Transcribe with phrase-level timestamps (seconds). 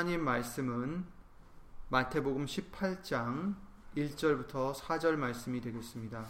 [0.00, 1.04] 하나님 말씀은
[1.90, 3.54] 마태복음 18장
[3.94, 6.26] 1절부터 4절 말씀이 되겠습니다.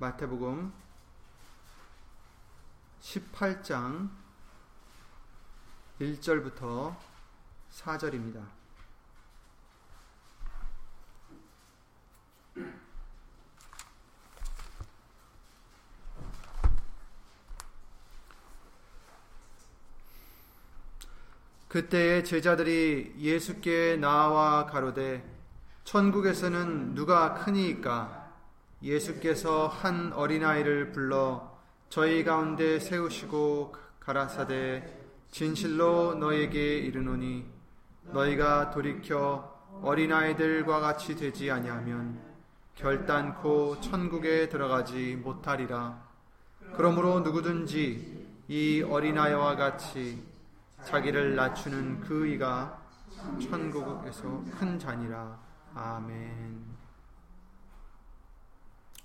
[0.00, 0.70] 마태복음
[3.00, 4.10] 18장
[5.98, 6.94] 1절부터
[7.70, 8.46] 4절입니다.
[21.74, 25.24] 그때에 제자들이 예수께 나와 가로되
[25.82, 28.30] 천국에서는 누가 크니이까?
[28.80, 34.86] 예수께서 한 어린아이를 불러 저희 가운데 세우시고 가라사대
[35.32, 37.44] 진실로 너에게 이르노니
[38.12, 42.20] 너희가 돌이켜 어린아이들과 같이 되지 아니하면
[42.76, 46.00] 결단코 천국에 들어가지 못하리라.
[46.76, 50.33] 그러므로 누구든지 이 어린아이와 같이
[50.84, 52.82] 자기를 낮추는 그 이가
[53.40, 55.40] 천국에서 큰 잔이라.
[55.74, 56.76] 아멘.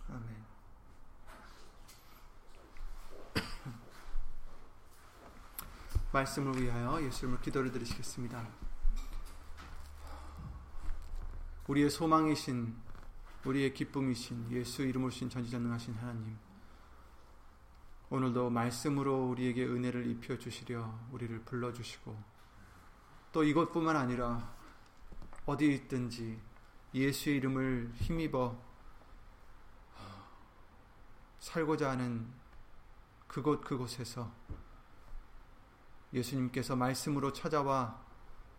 [0.09, 0.43] 아멘.
[6.11, 8.45] 말씀을 위하여 예수님을 기도를 드리시겠습니다.
[11.67, 12.75] 우리의 소망이신
[13.45, 16.37] 우리의 기쁨이신 예수 이름으로 신 전지전능하신 하나님
[18.11, 22.17] 오늘도 말씀으로 우리에게 은혜를 입혀 주시려 우리를 불러 주시고
[23.31, 24.51] 또 이것뿐만 아니라
[25.45, 26.39] 어디 있든지
[26.93, 28.59] 예수의 이름을 힘입어
[31.39, 32.27] 살고자 하는
[33.27, 34.31] 그곳 그곳에서
[36.11, 38.03] 예수님께서 말씀으로 찾아와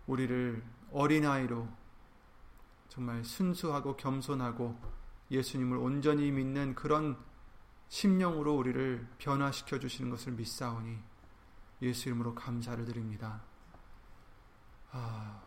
[0.06, 0.62] 우리를
[0.92, 1.68] 어린아이로
[2.88, 4.78] 정말 순수하고 겸손하고
[5.30, 7.16] 예수님을 온전히 믿는 그런
[7.90, 10.96] 심령으로 우리를 변화시켜 주시는 것을 믿사오니
[11.82, 13.42] 예수 이름으로 감사를 드립니다.
[14.92, 15.42] 아,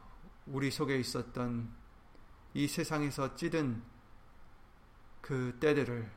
[0.45, 1.73] 우리 속에 있었던
[2.53, 3.81] 이 세상에서 찌든
[5.21, 6.11] 그 때들을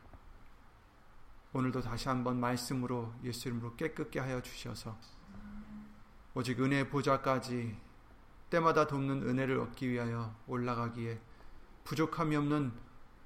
[1.53, 4.98] 오늘도 다시 한번 말씀으로 예수 이름으로 깨끗게 하여 주셔서
[6.34, 7.78] 오직 은혜 보좌까지
[8.50, 11.20] 때마다 돕는 은혜를 얻기 위하여 올라가기에
[11.84, 12.72] 부족함이 없는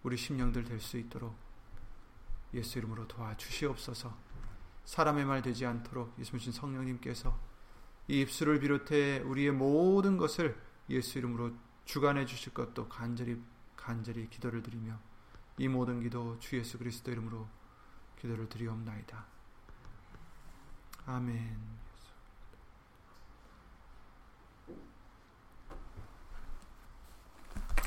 [0.02, 1.49] 우리 심령들 될 수 있도록
[2.54, 4.14] 예수 이름으로 도와주시옵소서.
[4.84, 7.38] 사람의 말 되지 않도록 예수님 성령님께서
[8.08, 11.52] 이 입술을 비롯해 우리의 모든 것을 예수 이름으로
[11.84, 13.40] 주관해 주실 것도 간절히
[13.76, 14.98] 간절히 기도를 드리며
[15.58, 17.48] 이 모든 기도 주 예수 그리스도 이름으로
[18.18, 19.24] 기도를 드리옵나이다.
[21.06, 21.80] 아멘.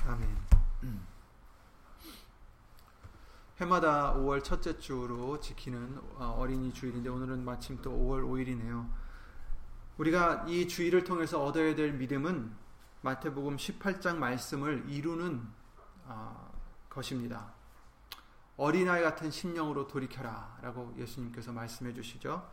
[0.05, 0.37] 아멘.
[0.83, 1.07] 음.
[3.63, 8.89] 해마다 5월 첫째 주로 지키는 어, 어린이 주일인데 오늘은 마침 또 5월 5일이네요.
[9.97, 12.53] 우리가 이 주일을 통해서 얻어야 될 믿음은
[13.01, 15.41] 마태복음 18장 말씀을 이루는
[16.05, 16.51] 어,
[16.89, 17.53] 것입니다.
[18.57, 22.45] 어린아이 같은 심령으로 돌이켜라 라고 예수님께서 말씀해 주시죠.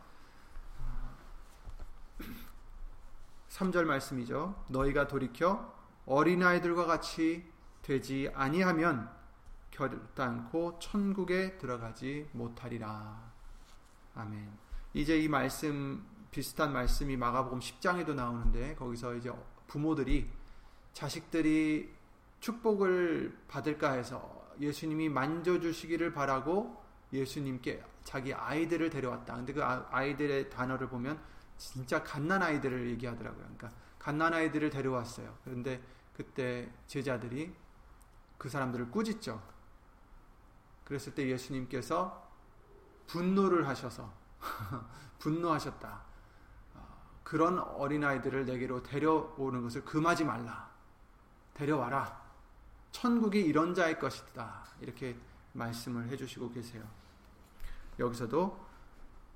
[3.49, 4.63] 3절 말씀이죠.
[4.69, 5.73] 너희가 돌이켜
[6.05, 7.51] 어린아이들과 같이
[7.81, 9.20] 되지 아니하면
[9.71, 13.31] 결단코 천국에 들어가지 못하리라.
[14.15, 14.51] 아멘.
[14.93, 19.31] 이제 이 말씀 비슷한 말씀이 마가복음 10장에도 나오는데 거기서 이제
[19.67, 20.29] 부모들이
[20.93, 21.93] 자식들이
[22.39, 26.81] 축복을 받을까 해서 예수님이 만져주시기를 바라고
[27.13, 29.35] 예수님께 자기 아이들을 데려왔다.
[29.35, 31.19] 근데 그 아, 아이들의 단어를 보면
[31.57, 33.43] 진짜 갓난 아이들을 얘기하더라고요.
[33.43, 35.37] 그러니까 갓난 아이들을 데려왔어요.
[35.43, 35.81] 그런데
[36.13, 37.53] 그때 제자들이
[38.37, 39.41] 그 사람들을 꾸짖죠.
[40.91, 42.29] 그랬을 때 예수님께서
[43.07, 44.11] 분노를 하셔서
[45.19, 46.01] 분노하셨다.
[46.75, 50.69] 어, 그런 어린아이들을 내게로 데려오는 것을 금하지 말라.
[51.53, 52.21] 데려와라.
[52.91, 54.65] 천국이 이런 자의 것이다.
[54.81, 55.17] 이렇게
[55.53, 56.83] 말씀을 해주시고 계세요.
[57.97, 58.59] 여기서도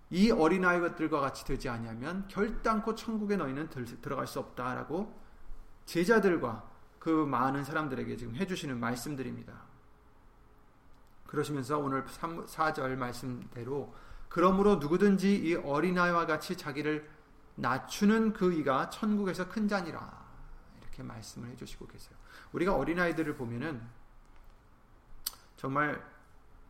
[0.10, 3.70] 이 어린아이들과 같이 되지 아니하면 결단코 천국에 너희는
[4.02, 5.18] 들어갈 수 없다라고
[5.86, 6.70] 제자들과
[7.00, 9.75] 그 많은 사람들에게 지금 해주시는 말씀들입니다.
[11.28, 13.94] 그러시면서 오늘 3, 4절 말씀대로
[14.30, 17.10] 그러므로 누구든지 이 어린아이와 같이 자기를
[17.56, 20.26] 낮추는 그 이가 천국에서 큰 잔이라
[20.82, 22.18] 이렇게 말씀을 해주시고 계세요.
[22.52, 23.82] 우리가 어린아이들을 보면은
[25.58, 26.04] 정말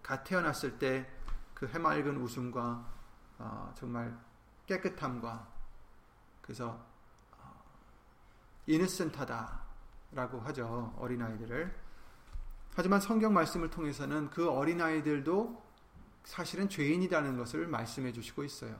[0.01, 1.15] 갓 태어났을 때
[1.55, 2.85] 그 해맑은 웃음과
[3.39, 4.15] 어, 정말
[4.67, 5.47] 깨끗함과
[6.41, 6.85] 그래서
[7.31, 7.63] 어,
[8.67, 11.84] 이니센타다라고 하죠 어린아이들을
[12.75, 15.63] 하지만 성경 말씀을 통해서는 그 어린아이들도
[16.25, 18.75] 사실은 죄인이라는 것을 말씀해 주시고 있어요.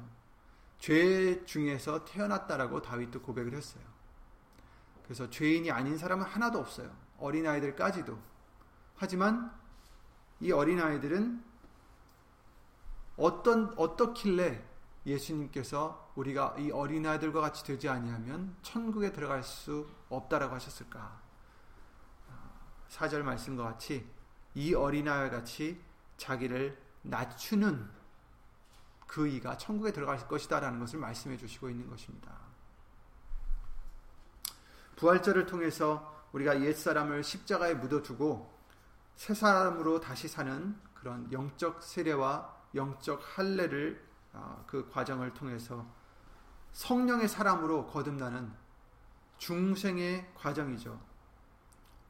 [0.80, 3.84] 죄 중에서 태어났다라고 다윗도 고백을 했어요.
[5.04, 6.92] 그래서 죄인이 아닌 사람은 하나도 없어요.
[7.20, 8.20] 어린아이들까지도.
[8.98, 9.56] 하지만
[10.42, 11.42] 이 어린아이들은
[13.16, 14.62] 어떤 어떻길래
[15.06, 21.25] 예수님께서 우리가 이 어린아이들과 같이 되지 아니하면 천국에 들어갈 수 없다라고 하셨을까?
[22.96, 24.08] 4절 말씀과 같이
[24.54, 25.82] 이 어린아이 같이
[26.18, 27.90] 자기를 낮추는
[29.06, 32.34] 그 이가 천국에 들어갈 것이다 라는 것을 말씀해 주시고 있는 것입니다.
[34.96, 38.54] 부활절을 통해서 우리가 옛사람을 십자가에 묻어두고
[39.16, 44.04] 새 사람으로 다시 사는 그런 영적 세례와 영적 할례를
[44.34, 45.86] 아, 그 과정을 통해서
[46.74, 48.52] 성령의 사람으로 거듭나는
[49.38, 51.00] 중생의 과정이죠.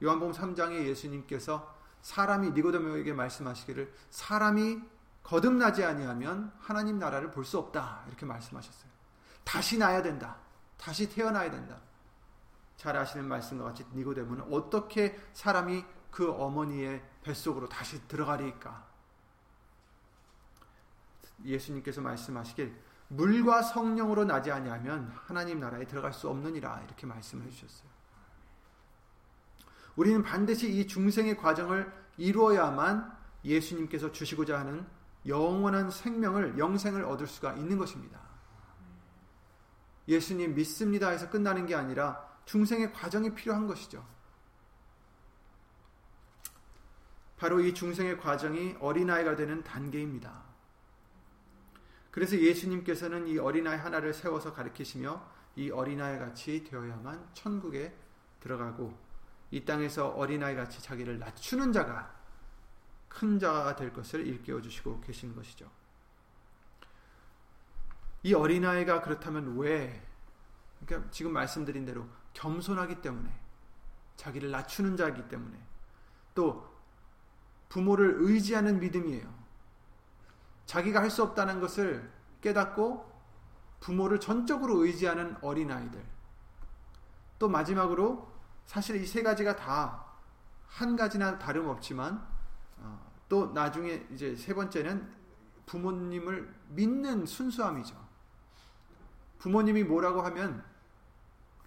[0.03, 4.81] 요한복음 3장에 예수님께서 사람이 니고데모에게 말씀하시기를 사람이
[5.23, 8.91] 거듭나지 아니하면 하나님 나라를 볼 수 없다 이렇게 말씀하셨어요.
[9.43, 10.37] 다시 나야 된다.
[10.77, 11.79] 다시 태어나야 된다.
[12.77, 18.85] 잘 아시는 말씀과 같이 니고데모는 어떻게 사람이 그 어머니의 뱃속으로 다시 들어가리까?
[21.43, 22.75] 예수님께서 말씀하시길
[23.07, 27.94] 물과 성령으로 나지 아니하면 하나님 나라에 들어갈 수 없느니라 이렇게 말씀해 주셨어요.
[29.95, 34.85] 우리는 반드시 이 중생의 과정을 이루어야만 예수님께서 주시고자 하는
[35.25, 38.19] 영원한 생명을 영생을 얻을 수가 있는 것입니다.
[40.07, 44.05] 예수님 믿습니다 해서 끝나는 게 아니라 중생의 과정이 필요한 것이죠.
[47.37, 50.43] 바로 이 중생의 과정이 어린아이가 되는 단계입니다.
[52.11, 55.21] 그래서 예수님께서는 이 어린아이 하나를 세워서 가르치시며
[55.57, 57.93] 이 어린아이 같이 되어야만 천국에
[58.39, 59.04] 들어가고
[59.55, 62.13] 이 땅에서 어린아이 같이 자기를 낮추는 자가
[63.07, 65.71] 큰 자가 될 것을 일깨워 주시고 계신 것이죠.
[68.23, 70.05] 이 어린아이가 그렇다면 왜
[70.85, 73.33] 그러니까 지금 말씀드린 대로 겸손하기 때문에
[74.17, 75.57] 자기를 낮추는 자이기 때문에
[76.33, 76.69] 또
[77.69, 79.33] 부모를 의지하는 믿음이에요.
[80.65, 82.11] 자기가 할 수 없다는 것을
[82.41, 83.09] 깨닫고
[83.79, 86.05] 부모를 전적으로 의지하는 어린아이들.
[87.39, 88.34] 또 마지막으로
[88.65, 90.05] 사실 이 세 가지가 다
[90.75, 92.21] 한 가지나 다름없지만
[92.79, 95.09] 어, 또 나중에 이제 세 번째는
[95.65, 97.95] 부모님을 믿는 순수함이죠.
[99.39, 100.63] 부모님이 뭐라고 하면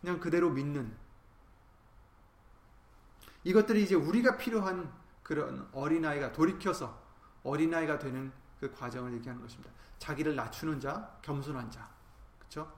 [0.01, 0.95] 그냥 그대로 믿는
[3.45, 4.93] 이것들이 이제 우리가 필요한
[5.23, 7.03] 그런 어린아이가 돌이켜서
[7.45, 8.31] 어린아이가 되는
[8.61, 9.71] 그 과정을 얘기하는 것입니다.
[9.99, 11.89] 자기를 낮추는 자, 겸손한 자.
[12.39, 12.71] 그렇죠?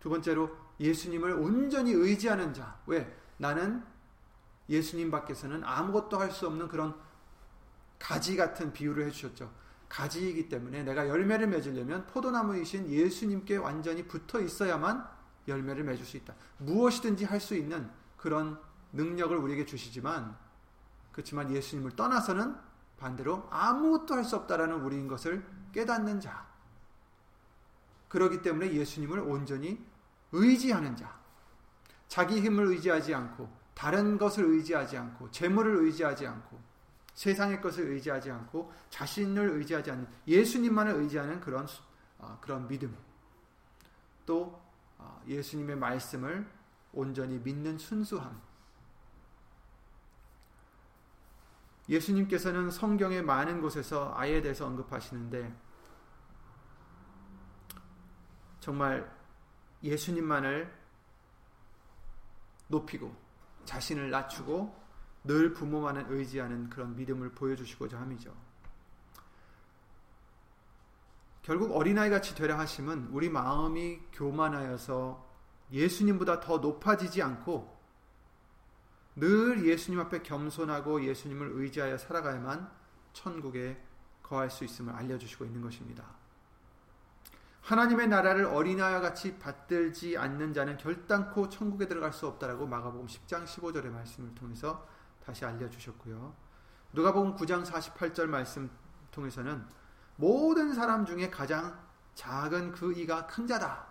[0.00, 2.78] 두 번째로 예수님을 온전히 의지하는 자.
[2.86, 3.17] 왜?
[3.38, 3.84] 나는
[4.68, 6.94] 예수님 밖에서는 아무것도 할 수 없는 그런
[7.98, 9.50] 가지 같은 비유를 해주셨죠.
[9.88, 15.08] 가지이기 때문에 내가 열매를 맺으려면 포도나무이신 예수님께 완전히 붙어 있어야만
[15.48, 16.34] 열매를 맺을 수 있다.
[16.58, 18.60] 무엇이든지 할 수 있는 그런
[18.92, 20.36] 능력을 우리에게 주시지만
[21.12, 22.54] 그렇지만 예수님을 떠나서는
[22.98, 26.46] 반대로 아무것도 할 수 없다라는 우리인 것을 깨닫는 자.
[28.08, 29.84] 그러기 때문에 예수님을 온전히
[30.32, 31.17] 의지하는 자.
[32.08, 36.58] 자기 힘을 의지하지 않고 다른 것을 의지하지 않고 재물을 의지하지 않고
[37.14, 41.66] 세상의 것을 의지하지 않고 자신을 의지하지 않는 예수님만을 의지하는 그런
[42.18, 42.96] 어, 그런 믿음.
[44.26, 44.60] 또
[44.98, 46.48] 어, 예수님의 말씀을
[46.92, 48.40] 온전히 믿는 순수함.
[51.88, 55.54] 예수님께서는 성경의 많은 곳에서 아이에 대해서 언급하시는데
[58.60, 59.10] 정말
[59.82, 60.77] 예수님만을
[62.68, 63.14] 높이고
[63.64, 64.74] 자신을 낮추고
[65.24, 68.34] 늘 부모만을 의지하는 그런 믿음을 보여주시고자 함이죠.
[71.42, 75.26] 결국 어린아이 같이 되라 하심은 우리 마음이 교만하여서
[75.72, 77.76] 예수님보다 더 높아지지 않고
[79.16, 82.70] 늘 예수님 앞에 겸손하고 예수님을 의지하여 살아가야만
[83.12, 83.82] 천국에
[84.22, 86.04] 거할 수 있음을 알려주시고 있는 것입니다.
[87.68, 93.90] 하나님의 나라를 어린아이와 같이 받들지 않는 자는 결단코 천국에 들어갈 수 없다라고 마가복음 10장 15절의
[93.90, 94.88] 말씀을 통해서
[95.22, 96.34] 다시 알려주셨고요.
[96.94, 98.70] 누가복음 9장 48절 말씀
[99.10, 99.66] 통해서는
[100.16, 101.78] 모든 사람 중에 가장
[102.14, 103.86] 작은 그 이가 큰 자다.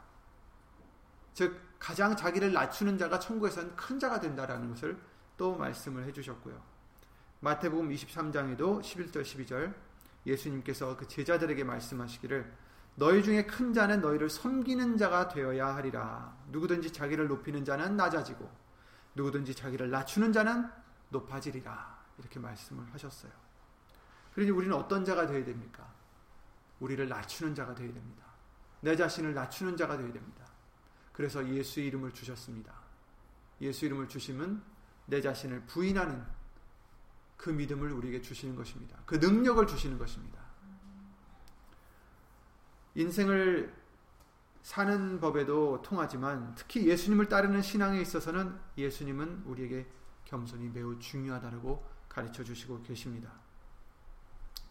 [1.35, 4.99] 즉 가장 자기를 낮추는 자가 천국에서는 큰 자가 된다라는 것을
[5.37, 6.59] 또 말씀을 해 주셨고요.
[7.41, 9.75] 마태복음 23장에도 11절 12절
[10.25, 12.65] 예수님께서 그 제자들에게 말씀하시기를
[12.99, 16.35] 너희 중에 큰 자는 너희를 섬기는 자가 되어야 하리라.
[16.49, 18.49] 누구든지 자기를 높이는 자는 낮아지고
[19.13, 20.67] 누구든지 자기를 낮추는 자는
[21.09, 21.95] 높아지리라.
[22.17, 23.31] 이렇게 말씀을 하셨어요.
[24.33, 25.87] 그러니 우리는 어떤 자가 되어야 됩니까?
[26.79, 28.25] 우리를 낮추는 자가 되어야 됩니다.
[28.81, 30.47] 내 자신을 낮추는 자가 되어야 됩니다.
[31.13, 32.73] 그래서 예수 이름을 주셨습니다.
[33.61, 34.63] 예수 이름을 주시면
[35.05, 36.25] 내 자신을 부인하는
[37.37, 38.97] 그 믿음을 우리에게 주시는 것입니다.
[39.05, 40.46] 그 능력을 주시는 것입니다.
[42.97, 43.71] 인생을
[44.63, 49.87] 사는 법에도 통하지만 특히 예수님을 따르는 신앙에 있어서는 예수님은 우리에게
[50.25, 53.31] 겸손이 매우 중요하다고 가르쳐 주시고 계십니다.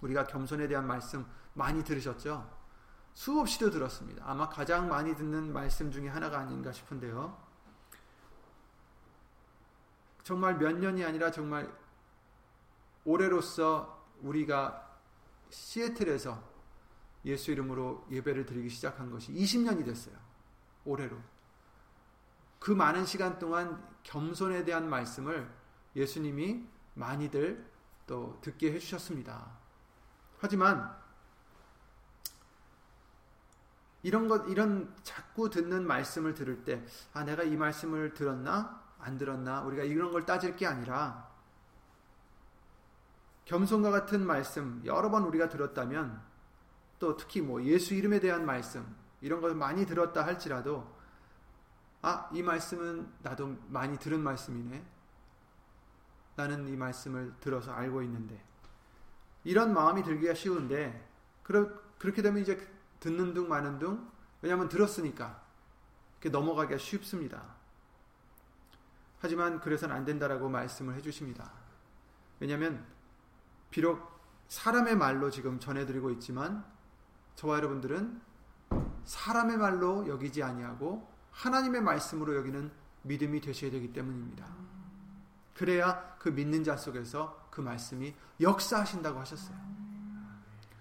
[0.00, 2.52] 우리가 겸손에 대한 말씀 많이 들으셨죠?
[3.14, 4.24] 수없이도 들었습니다.
[4.28, 7.40] 아마 가장 많이 듣는 말씀 중에 하나가 아닌가 싶은데요.
[10.24, 11.72] 정말 몇 년이 아니라 정말
[13.04, 14.98] 올해로서 우리가
[15.48, 16.55] 시애틀에서
[17.26, 20.16] 예수 이름으로 예배를 드리기 시작한 것이 20년이 됐어요.
[20.84, 21.18] 올해로.
[22.58, 25.52] 그 많은 시간 동안 겸손에 대한 말씀을
[25.94, 26.64] 예수님이
[26.94, 27.70] 많이들
[28.06, 29.58] 또 듣게 해주셨습니다.
[30.38, 30.96] 하지만
[34.02, 38.80] 이런 것, 이런 자꾸 듣는 말씀을 들을 때, 아, 내가 이 말씀을 들었나?
[39.00, 39.62] 안 들었나?
[39.62, 41.28] 우리가 이런 걸 따질 게 아니라,
[43.46, 46.22] 겸손과 같은 말씀, 여러 번 우리가 들었다면,
[46.98, 48.86] 또 특히 뭐 예수 이름에 대한 말씀,
[49.20, 50.94] 이런 걸 많이 들었다 할지라도,
[52.02, 54.84] 아, 이 말씀은 나도 많이 들은 말씀이네.
[56.36, 58.42] 나는 이 말씀을 들어서 알고 있는데.
[59.44, 61.08] 이런 마음이 들기가 쉬운데,
[61.42, 62.58] 그러, 그렇게 되면 이제
[63.00, 64.10] 듣는 둥 마는 둥,
[64.42, 65.46] 왜냐하면 들었으니까.
[66.30, 67.54] 넘어가기가 쉽습니다.
[69.20, 71.52] 하지만 그래서는 안 된다라고 말씀을 해주십니다.
[72.40, 72.84] 왜냐하면
[73.70, 76.64] 비록 사람의 말로 지금 전해드리고 있지만
[77.36, 78.20] 저와 여러분들은
[79.04, 82.70] 사람의 말로 여기지 아니하고 하나님의 말씀으로 여기는
[83.02, 84.46] 믿음이 되셔야 되기 때문입니다.
[85.54, 89.56] 그래야 그 믿는 자 속에서 그 말씀이 역사하신다고 하셨어요.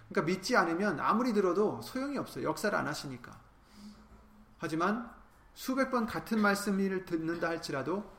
[0.10, 2.46] 그러니까 믿지 않으면 아무리 들어도 소용이 없어요.
[2.46, 3.38] 역사를 안 하시니까.
[4.58, 5.10] 하지만
[5.54, 8.10] 수백 번 같은 말씀을 듣는다 할지라도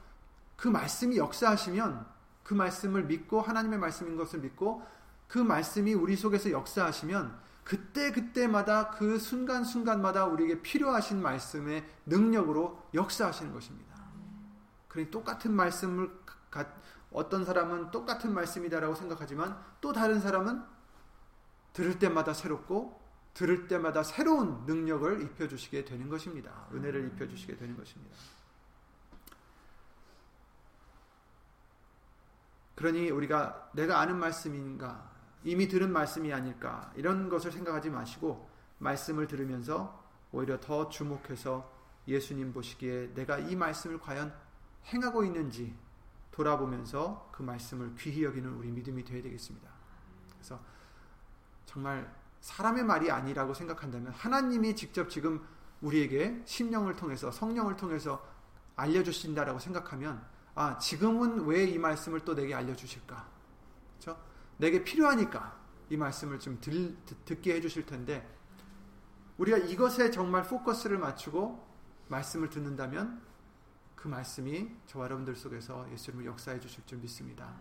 [0.57, 2.07] 그 말씀이 역사하시면
[2.43, 4.83] 그 말씀을 믿고 하나님의 말씀인 것을 믿고
[5.29, 13.53] 그 말씀이 우리 속에서 역사하시면 그때 그때마다 그 순간 순간마다 우리에게 필요하신 말씀의 능력으로 역사하시는
[13.53, 13.97] 것입니다.
[14.87, 16.09] 그러니 똑같은 말씀을
[17.11, 20.63] 어떤 사람은 똑같은 말씀이다라고 생각하지만 또 다른 사람은
[21.73, 23.03] 들을 때마다 새롭고
[23.35, 26.69] 들을 때마다 새로운 능력을 입혀 주시게 되는 것입니다.
[26.73, 28.17] 은혜를 입혀 주시게 되는 것입니다.
[32.77, 35.16] 그러니 우리가 내가 아는 말씀인가
[35.47, 41.73] 이미 들은 말씀이 아닐까 이런 것을 생각하지 마시고 말씀을 들으면서 오히려 더 주목해서
[42.09, 44.35] 예수님 보시기에 내가 이 말씀을 과연
[44.87, 45.73] 행하고 있는지
[46.33, 49.71] 돌아보면서 그 말씀을 귀히 여기는 우리 믿음이 되어야 되겠습니다.
[50.33, 50.59] 그래서
[51.65, 55.47] 정말 사람의 말이 아니라고 생각한다면 하나님이 직접 지금
[55.81, 58.21] 우리에게 심령을 통해서 성령을 통해서
[58.75, 60.27] 알려주신다라고 생각하면
[60.57, 63.36] 아, 지금은 왜 이 말씀을 또 내게 알려주실까?
[64.59, 65.59] 내게 필요하니까
[65.91, 68.29] 이 말씀을 좀 들, 듣게 해주실 텐데
[69.39, 71.65] 우리가 이것에 정말 포커스를 맞추고
[72.09, 73.23] 말씀을 듣는다면
[73.95, 77.55] 그 말씀이 저와 여러분들 속에서 예수님을 역사해 주실 줄 믿습니다.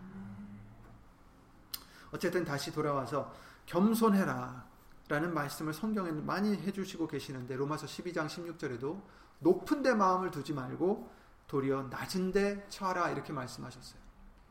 [2.12, 3.34] 어쨌든 다시 돌아와서
[3.66, 4.66] 겸손해라
[5.08, 9.02] 라는 말씀을 성경에 많이 해주시고 계시는데 로마서 12장 16절에도
[9.40, 11.10] 높은 데 마음을 두지 말고
[11.46, 14.00] 도리어 낮은 데 처하라 이렇게 말씀하셨어요.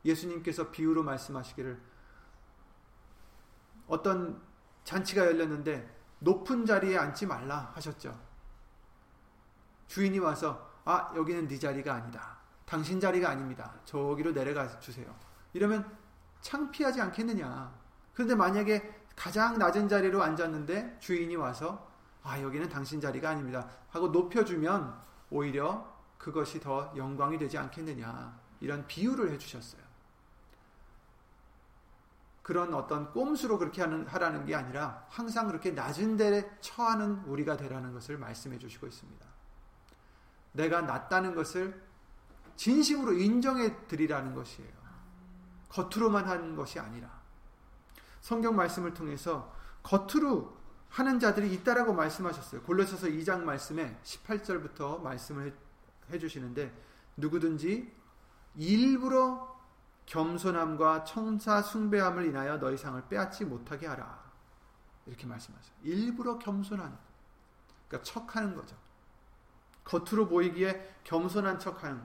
[0.05, 1.81] 예수님께서 비유로 말씀하시기를
[3.87, 4.41] 어떤
[4.83, 8.17] 잔치가 열렸는데 높은 자리에 앉지 말라 하셨죠.
[9.87, 12.37] 주인이 와서 아 여기는 네 자리가 아니다.
[12.65, 13.73] 당신 자리가 아닙니다.
[13.85, 15.13] 저기로 내려가 주세요.
[15.53, 15.89] 이러면
[16.41, 17.73] 창피하지 않겠느냐.
[18.13, 21.89] 그런데 만약에 가장 낮은 자리로 앉았는데 주인이 와서
[22.23, 23.69] 아 여기는 당신 자리가 아닙니다.
[23.89, 24.99] 하고 높여주면
[25.29, 28.39] 오히려 그것이 더 영광이 되지 않겠느냐.
[28.61, 29.84] 이런 비유를 해주셨어요.
[32.45, 37.91] 그런 어떤 꼼수로 그렇게 하는, 하라는 게 아니라 항상 그렇게 낮은 데에 처하는 우리가 되라는
[37.91, 39.25] 것을 말씀해 주시고 있습니다.
[40.51, 41.83] 내가 낮다는 것을
[42.55, 44.71] 진심으로 인정해 드리라는 것이에요.
[45.69, 47.19] 겉으로만 하는 것이 아니라.
[48.21, 50.55] 성경 말씀을 통해서 겉으로
[50.89, 52.61] 하는 자들이 있다라고 말씀하셨어요.
[52.61, 55.57] 골로새서 2장 말씀에 18절부터 말씀을
[56.11, 56.71] 해 주시는데
[57.17, 57.91] 누구든지
[58.53, 59.54] 일부러
[60.05, 64.23] 겸손함과 청사 숭배함을 인하여 너희 상을 빼앗지 못하게 하라.
[65.05, 65.75] 이렇게 말씀하세요.
[65.83, 66.97] 일부러 겸손한,
[67.87, 68.75] 그러니까 척하는 거죠.
[69.83, 72.01] 겉으로 보이기에 겸손한 척하는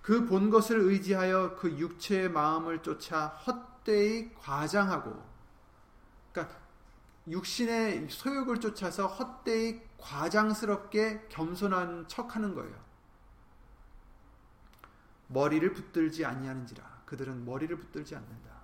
[0.00, 5.22] 그 본 것을 의지하여 그 육체의 마음을 쫓아 헛되이 과장하고,
[6.32, 6.58] 그러니까
[7.26, 12.84] 육신의 소욕을 쫓아서 헛되이 과장스럽게 겸손한 척하는 거예요.
[15.34, 18.54] 머리를 붙들지 아니하는지라 그들은 머리를 붙들지 않는다.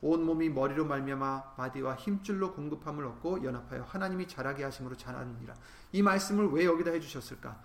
[0.00, 5.54] 온 몸이 머리로 말미암아 마디와 힘줄로 공급함을 얻고 연합하여 하나님이 자라게 하심으로 자라느니라.
[5.92, 7.60] 이 말씀을 왜 여기다 해주셨을까?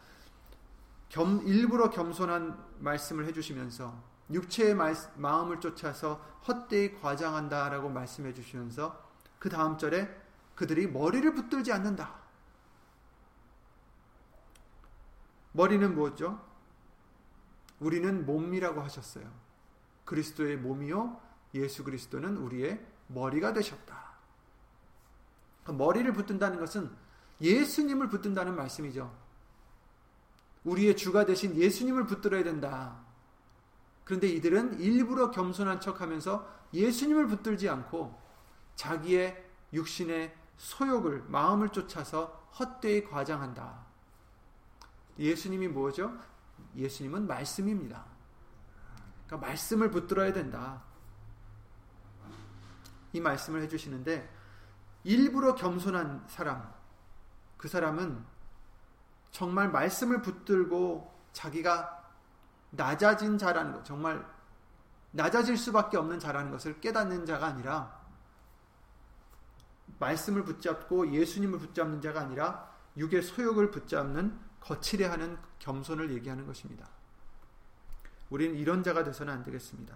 [1.10, 6.15] 겸, 일부러 겸손한 말씀을 해주시면서 육체의 말, 마음을 쫓아서
[6.48, 10.10] 헛되이 과장한다라고 말씀해 주시면서 그 다음 절에
[10.55, 12.15] 그들이 머리를 붙들지 않는다.
[15.51, 16.50] 머리는 뭐죠?
[17.81, 19.29] 우리는 몸이라고 하셨어요.
[20.05, 21.19] 그리스도의 몸이요.
[21.55, 24.11] 예수 그리스도는 우리의 머리가 되셨다.
[25.65, 26.89] 머리를 붙든다는 것은
[27.41, 29.13] 예수님을 붙든다는 말씀이죠.
[30.63, 33.00] 우리의 주가 되신 예수님을 붙들어야 된다.
[34.03, 38.19] 그런데 이들은 일부러 겸손한 척 하면서 예수님을 붙들지 않고
[38.75, 43.85] 자기의 육신의 소욕을, 마음을 쫓아서 헛되이 과장한다.
[45.17, 46.15] 예수님이 뭐죠?
[46.75, 48.06] 예수님은 말씀입니다.
[49.25, 50.84] 그러니까 말씀을 붙들어야 된다.
[53.13, 54.30] 이 말씀을 해주시는데,
[55.03, 56.74] 일부러 겸손한 사람,
[57.58, 58.24] 그 사람은
[59.32, 62.12] 정말 말씀을 붙들고 자기가
[62.72, 64.25] 낮아진 자라는 것, 정말
[65.12, 68.00] 낮아질 수밖에 없는 자라는 것을 깨닫는 자가 아니라
[70.00, 76.88] 말씀을 붙잡고 예수님을 붙잡는 자가 아니라 육의 소욕을 붙잡는 거칠해 하는 겸손을 얘기하는 것입니다.
[78.30, 79.96] 우리는 이런 자가 되서는 안 되겠습니다.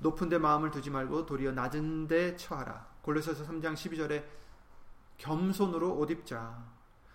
[0.00, 2.86] 높은 데 마음을 두지 말고 도리어 낮은 데 처하라.
[3.02, 4.24] 골로새서 3장 12절에
[5.16, 6.62] 겸손으로 옷 입자.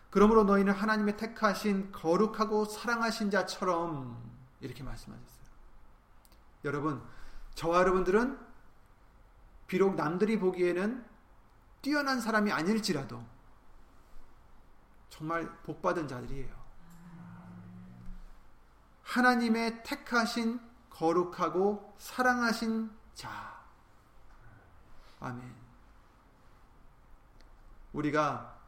[0.09, 4.17] 그러므로 너희는 하나님의 택하신 거룩하고 사랑하신 자처럼
[4.59, 5.45] 이렇게 말씀하셨어요.
[6.65, 7.01] 여러분,
[7.53, 8.39] 저와 여러분들은
[9.67, 11.05] 비록 남들이 보기에는
[11.81, 13.23] 뛰어난 사람이 아닐지라도
[15.09, 16.59] 정말 복받은 자들이에요.
[19.03, 23.59] 하나님의 택하신 거룩하고 사랑하신 자.
[25.19, 25.55] 아멘.
[27.93, 28.59] 우리가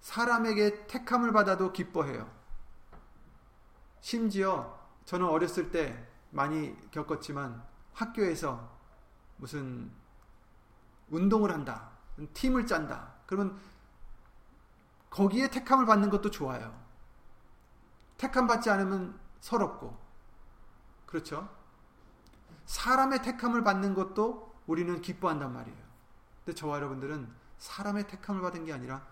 [0.00, 2.30] 사람에게 택함을 받아도 기뻐해요.
[4.00, 8.76] 심지어 저는 어렸을 때 많이 겪었지만 학교에서
[9.36, 9.90] 무슨
[11.08, 11.90] 운동을 한다.
[12.34, 13.14] 팀을 짠다.
[13.26, 13.58] 그러면
[15.16, 16.78] 거기에 택함을 받는 것도 좋아요.
[18.18, 19.96] 택함 받지 않으면 서럽고.
[21.06, 21.48] 그렇죠?
[22.66, 25.78] 사람의 택함을 받는 것도 우리는 기뻐한단 말이에요.
[26.44, 29.06] 근데 저와 여러분들은 사람의 택함을 받은 게 아니라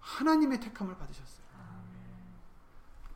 [0.00, 1.44] 하나님의 택함을 받으셨어요.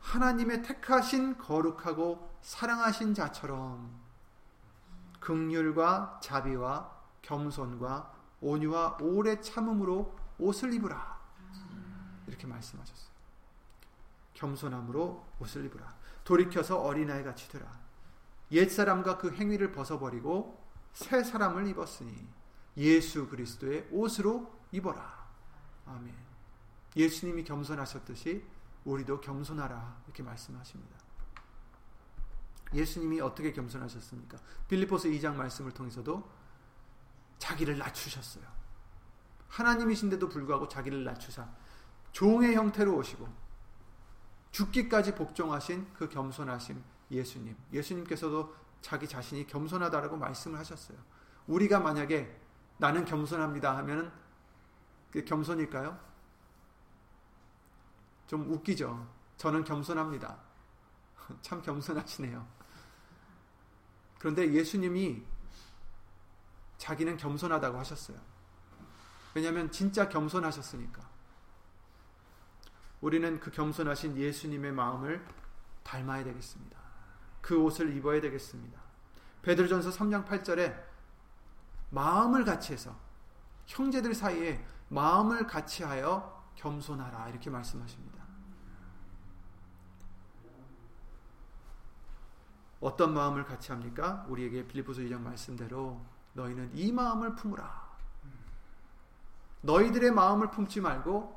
[0.01, 3.89] 하나님의 택하신 거룩하고 사랑하신 자처럼
[5.19, 6.91] 극률과 자비와
[7.23, 11.14] 겸손과 온유와 오래 참음으로 옷을 입으라.
[12.27, 13.15] 이렇게 말씀하셨어요.
[14.33, 15.95] 겸손함으로 옷을 입으라.
[16.23, 17.79] 돌이켜서 어린아이 같이 되라.
[18.51, 22.27] 옛사람과 그 행위를 벗어버리고 새 사람을 입었으니
[22.77, 25.25] 예수 그리스도의 옷으로 입어라.
[25.85, 26.13] 아멘.
[26.95, 28.45] 예수님이 겸손하셨듯이
[28.83, 30.01] 우리도 겸손하라.
[30.05, 30.97] 이렇게 말씀하십니다.
[32.73, 34.37] 예수님이 어떻게 겸손하셨습니까?
[34.67, 36.29] 빌리포스 2장 말씀을 통해서도
[37.37, 38.43] 자기를 낮추셨어요.
[39.47, 41.47] 하나님이신데도 불구하고 자기를 낮추사
[42.15, 43.27] 종의 형태로 오시고
[44.51, 47.57] 죽기까지 복종하신 그 겸손하심 예수님.
[47.73, 50.97] 예수님께서도 자기 자신이 겸손하다라고 말씀을 하셨어요.
[51.45, 52.39] 우리가 만약에
[52.77, 54.09] 나는 겸손합니다 하면은
[55.11, 55.99] 그 겸손일까요?
[58.27, 59.05] 좀 웃기죠.
[59.35, 60.37] 저는 겸손합니다.
[61.41, 62.47] 참 겸손하시네요.
[64.19, 65.21] 그런데 예수님이
[66.77, 68.17] 자기는 겸손하다고 하셨어요.
[69.33, 71.14] 왜냐하면 진짜 겸손하셨으니까.
[73.05, 75.23] 우리는 그 겸손하신 예수님의 마음을
[75.83, 76.75] 닮아야 되겠습니다.
[77.39, 78.81] 그 옷을 입어야 되겠습니다.
[79.43, 80.75] 베드로전서 3장 8절에
[81.91, 82.97] 마음을 같이 해서
[83.67, 88.25] 형제들 사이에 마음을 같이 하여 겸손하라 이렇게 말씀하십니다.
[92.79, 94.25] 어떤 마음을 같이 합니까?
[94.29, 97.85] 우리에게 빌리포스 2장 말씀대로 너희는 이 마음을 품으라.
[99.61, 101.34] 너희들의 마음을 품지 말고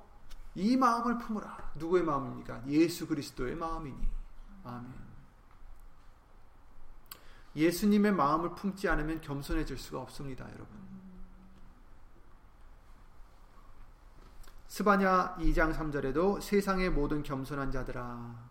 [0.59, 1.71] 이 마음을 품으라.
[1.77, 2.67] 누구의 마음입니까?
[2.67, 4.09] 예수 그리스도의 마음이니.
[4.65, 4.93] 아멘.
[7.55, 10.67] 예수님의 마음을 품지 않으면 겸손해질 수가 없습니다, 여러분.
[14.67, 18.49] 스바냐 2장 3절에도 세상의 모든 겸손한 자들아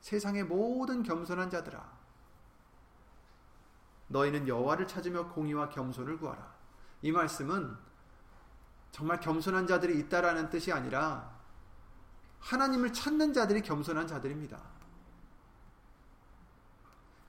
[0.00, 1.98] 세상의 모든 겸손한 자들아
[4.08, 6.54] 너희는 여호와를 찾으며 공의와 겸손을 구하라.
[7.00, 7.74] 이 말씀은
[8.92, 11.32] 정말 겸손한 자들이 있다라는 뜻이 아니라
[12.40, 14.62] 하나님을 찾는 자들이 겸손한 자들입니다.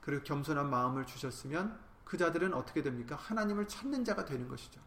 [0.02, 3.16] 그리고 겸손한 마음을 주셨으면 그 자들은 어떻게 됩니까?
[3.16, 4.80] 하나님을 찾는 자가 되는 것이죠.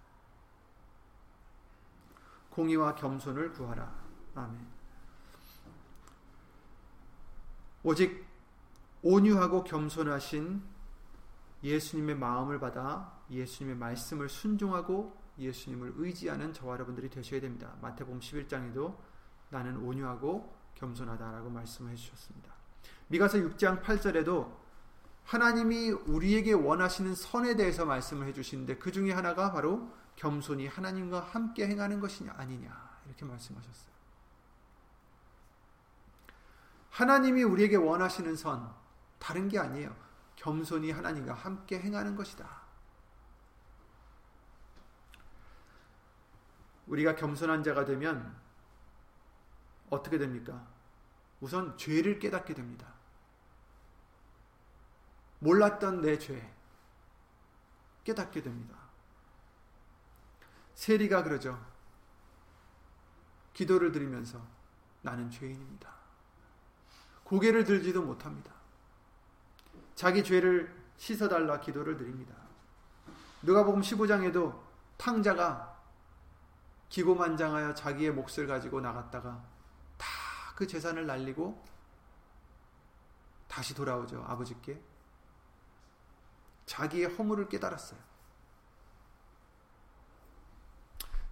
[2.52, 3.92] 공의와 겸손을 구하라.
[4.36, 4.68] 아멘.
[7.84, 8.26] 오직
[9.02, 10.62] 온유하고 겸손하신
[11.64, 17.76] 예수님의 마음을 받아 예수님의 말씀을 순종하고 예수님을 의지하는 저와 여러분들이 되셔야 됩니다.
[17.82, 18.98] 마태복음 11장에도
[19.50, 22.54] 나는 온유하고 겸손하다라고 말씀해 주셨습니다.
[23.08, 24.52] 미가서 6장 8절에도
[25.24, 31.68] 하나님이 우리에게 원하시는 선에 대해서 말씀을 해 주시는데 그 중에 하나가 바로 겸손히 하나님과 함께
[31.68, 33.98] 행하는 것이 아니냐 이렇게 말씀하셨어요.
[36.92, 38.74] 하나님이 우리에게 원하시는 선
[39.20, 39.96] 다른 게 아니에요.
[40.36, 42.67] 겸손히 하나님과 함께 행하는 것이다.
[46.88, 48.36] 우리가 겸손한 자가 되면
[49.90, 50.66] 어떻게 됩니까?
[51.40, 52.88] 우선 죄를 깨닫게 됩니다.
[55.40, 56.54] 몰랐던 내 죄
[58.04, 58.76] 깨닫게 됩니다.
[60.76, 61.60] 세리가 그러죠.
[63.54, 64.42] 기도를 드리면서
[65.02, 65.94] 나는 죄인입니다.
[67.24, 68.54] 고개를 들지도 못합니다.
[69.96, 72.34] 자기 죄를 씻어달라 기도를 드립니다.
[73.44, 74.58] 누가복음 15장에도
[74.98, 75.77] 탕자가
[76.90, 79.44] 기고만장하여 자기의 몫을 가지고 나갔다가
[79.98, 80.08] 다
[80.58, 81.64] 그 재산을 날리고
[83.48, 84.26] 다시 돌아오죠.
[84.28, 84.82] 아버지께.
[86.66, 88.00] 자기의 허물을 깨달았어요.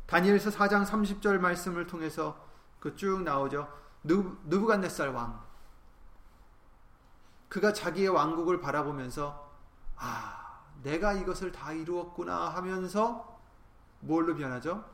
[0.06, 2.39] 다니엘서 4장 30절 말씀을 통해서
[2.80, 3.68] 그 쭉 나오죠.
[4.04, 5.44] 느부갓네살 왕.
[7.50, 9.52] 그가 자기의 왕국을 바라보면서
[9.96, 13.39] 아, 내가 이것을 다 이루었구나 하면서
[14.02, 14.86] 뭘로 변하죠?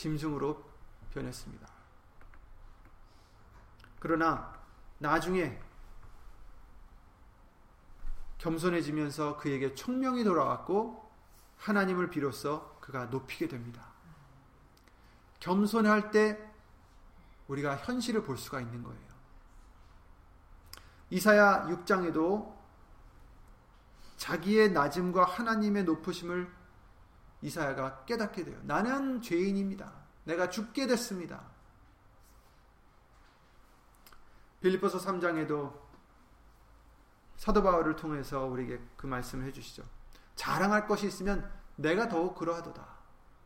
[0.00, 0.64] 짐승으로
[1.12, 1.68] 변했습니다.
[3.98, 4.58] 그러나
[4.96, 5.60] 나중에
[8.38, 11.10] 겸손해지면서 그에게 총명이 돌아왔고
[11.58, 13.88] 하나님을 비로소 그가 높이게 됩니다.
[15.40, 16.50] 겸손할 때
[17.48, 19.10] 우리가 현실을 볼 수가 있는 거예요.
[21.10, 22.58] 이사야 6장에도
[24.16, 26.59] 자기의 낮음과 하나님의 높으심을
[27.42, 28.60] 이사야가 깨닫게 돼요.
[28.64, 29.92] 나는 죄인입니다.
[30.24, 31.42] 내가 죽게 됐습니다.
[34.60, 35.74] 빌리포서 3장에도
[37.36, 39.82] 사도 바울을 통해서 우리에게 그 말씀을 해 주시죠.
[40.36, 42.86] 자랑할 것이 있으면 내가 더욱 그러하도다.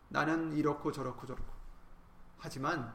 [0.09, 1.55] 나는 이렇고 저렇고 저렇고.
[2.39, 2.93] 하지만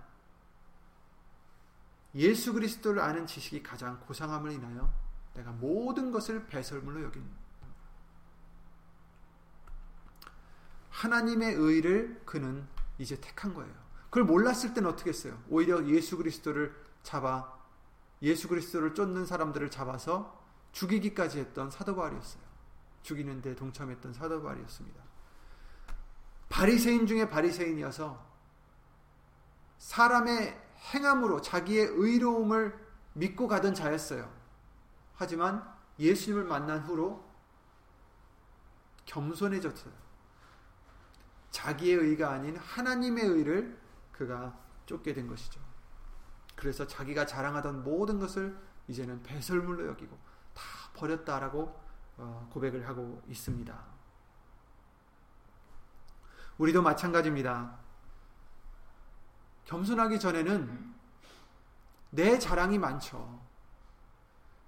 [2.15, 4.93] 예수 그리스도를 아는 지식이 가장 고상함을 인하여
[5.33, 7.29] 내가 모든 것을 배설물로 여긴
[10.99, 13.73] 하나님의 의를 그는 이제 택한 거예요.
[14.09, 15.41] 그걸 몰랐을 때는 어떻게 했어요?
[15.47, 17.57] 오히려 예수 그리스도를 잡아
[18.21, 22.43] 예수 그리스도를 쫓는 사람들을 잡아서 죽이기까지 했던 사도 바울이었어요.
[23.03, 25.01] 죽이는데 동참했던 사도 바울이었습니다.
[26.49, 28.27] 바리새인 중에 바리새인이어서
[29.77, 30.61] 사람의
[30.93, 32.77] 행함으로 자기의 의로움을
[33.13, 34.29] 믿고 가던 자였어요.
[35.15, 35.65] 하지만
[35.97, 37.23] 예수님을 만난 후로
[39.05, 40.08] 겸손해졌어요.
[41.51, 43.79] 자기의 의가 아닌 하나님의 의를
[44.11, 45.59] 그가 쫓게 된 것이죠.
[46.55, 48.57] 그래서 자기가 자랑하던 모든 것을
[48.87, 50.17] 이제는 배설물로 여기고
[50.53, 51.79] 다 버렸다라고
[52.17, 53.99] 어, 고백을 하고 있습니다.
[56.57, 57.79] 우리도 마찬가지입니다.
[59.65, 60.93] 겸손하기 전에는
[62.09, 63.39] 내 자랑이 많죠.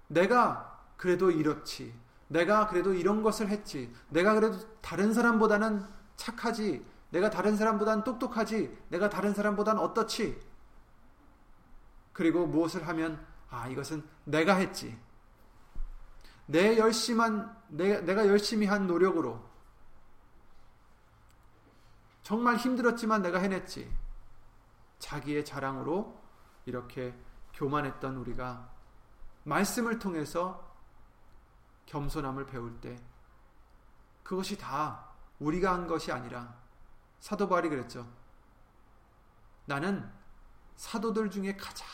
[0.08, 1.94] 내가 그래도 이렇지.
[2.28, 3.92] 내가 그래도 이런 것을 했지.
[4.08, 6.84] 내가 그래도 다른 사람보다는 착하지.
[7.10, 8.76] 내가 다른 사람보다는 똑똑하지.
[8.88, 10.40] 내가 다른 사람보다는 어떻지.
[12.12, 14.98] 그리고 무엇을 하면 아 이것은 내가 했지.
[16.46, 19.42] 내 열심한 내, 내가 열심히 한 노력으로
[22.22, 23.90] 정말 힘들었지만 내가 해냈지.
[24.98, 26.20] 자기의 자랑으로
[26.64, 27.14] 이렇게
[27.54, 28.70] 교만했던 우리가
[29.44, 30.72] 말씀을 통해서
[31.86, 32.96] 겸손함을 배울 때
[34.22, 35.11] 그것이 다
[35.42, 36.54] 우리가 한 것이 아니라
[37.20, 38.06] 사도 바울이 그랬죠.
[39.66, 40.08] 나는
[40.76, 41.86] 사도들 중에 가장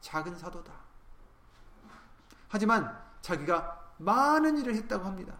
[0.00, 0.72] 작은 사도다.
[2.48, 5.34] 하지만 자기가 많은 일을 했다고 합니다.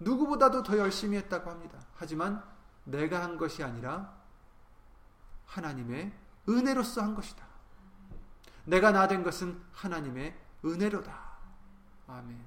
[0.00, 1.78] 누구보다도 더 열심히 했다고 합니다.
[1.94, 2.42] 하지만
[2.84, 4.12] 내가 한 것이 아니라
[5.46, 6.12] 하나님의
[6.48, 7.44] 은혜로서 한 것이다.
[8.64, 11.22] 내가 나 된 것은 하나님의 은혜로다.
[12.08, 12.44] 아멘.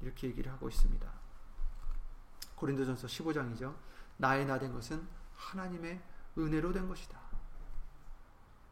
[0.00, 1.15] 이렇게 얘기를 하고 있습니다.
[2.56, 3.74] 고린도전서 15장이죠.
[4.16, 6.00] 나의 나 된 것은 하나님의
[6.38, 7.18] 은혜로 된 것이다.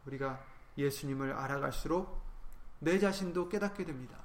[0.07, 0.43] 우리가
[0.77, 2.23] 예수님을 알아갈수록
[2.81, 4.19] 내 자신도 깨닫게 됩니다.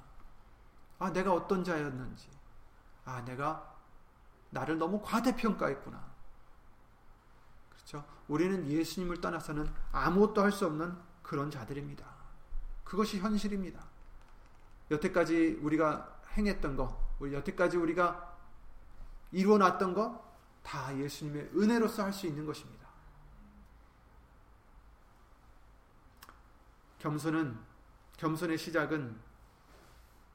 [0.98, 2.28] 아, 내가 어떤 자였는지.
[3.04, 3.74] 아, 내가
[4.50, 6.10] 나를 너무 과대평가했구나.
[7.70, 8.04] 그렇죠?
[8.28, 12.04] 우리는 예수님을 떠나서는 아무것도 할 수 없는 그런 자들입니다.
[12.84, 13.82] 그것이 현실입니다.
[14.90, 18.29] 여태까지 우리가 행했던 거, 여태까지 우리가
[19.32, 20.30] 이루어놨던 거,
[20.62, 22.88] 다 예수님의 은혜로서 할 수 있는 것입니다.
[26.98, 27.58] 겸손은,
[28.18, 29.18] 겸손의 시작은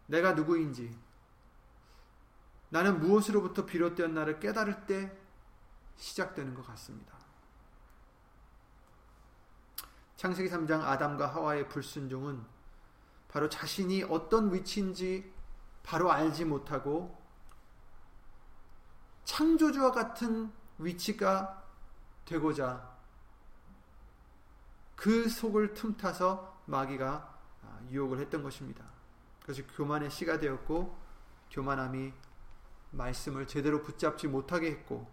[0.08, 0.98] 내가 누구인지,
[2.70, 5.16] 나는 무엇으로부터 비롯되었나를 깨달을 때
[5.98, 7.16] 시작되는 것 같습니다.
[10.18, 12.44] 창세기 3장 아담과 하와의 불순종은
[13.28, 15.32] 바로 자신이 어떤 위치인지
[15.84, 17.25] 바로 알지 못하고
[19.26, 21.64] 창조주와 같은 위치가
[22.26, 22.96] 되고자
[24.96, 28.86] 그 속을 틈타서 마귀가 아, 유혹을 했던 것입니다.
[29.44, 30.98] 그래서 교만의 씨가 되었고
[31.52, 32.14] 교만함이
[32.92, 35.08] 말씀을 제대로 붙잡지 못하게 했고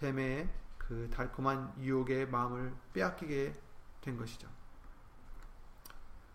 [0.00, 3.54] 뱀의 그 달콤한 유혹의 마음을 빼앗기게
[4.00, 4.48] 된 것이죠.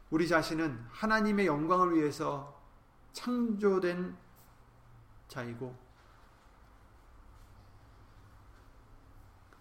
[0.10, 2.62] 우리 자신은 하나님의 영광을 위해서
[3.14, 4.16] 창조된
[5.28, 5.85] 자이고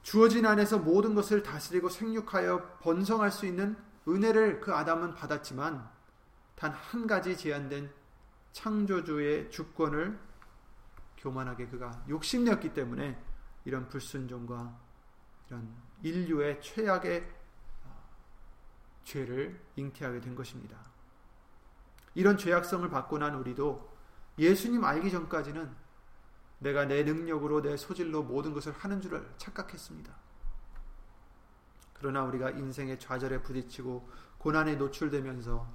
[0.05, 3.75] 주어진 안에서 모든 것을 다스리고 생육하여 번성할 수 있는
[4.07, 5.91] 은혜를 그 아담은 받았지만
[6.55, 7.91] 단 한 가지 제한된
[8.53, 10.19] 창조주의 주권을
[11.17, 13.19] 교만하게 그가 욕심냈기 때문에
[13.65, 14.79] 이런 불순종과
[15.49, 17.27] 이런 인류의 최악의
[17.85, 18.05] 어,
[19.05, 20.77] 죄를 잉태하게 된 것입니다.
[22.15, 23.91] 이런 죄악성을 받고 난 우리도
[24.39, 25.75] 예수님 알기 전까지는
[26.65, 30.15] 내가 내 능력으로 내 소질로 모든 것을 하는 줄을 착각했습니다.
[31.93, 35.69] 그러나 우리가 인생의 좌절에 부딪히고 고난에 노출되면서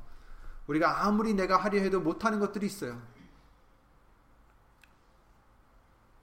[0.65, 3.01] 우리가 아무리 내가 하려 해도 못하는 것들이 있어요.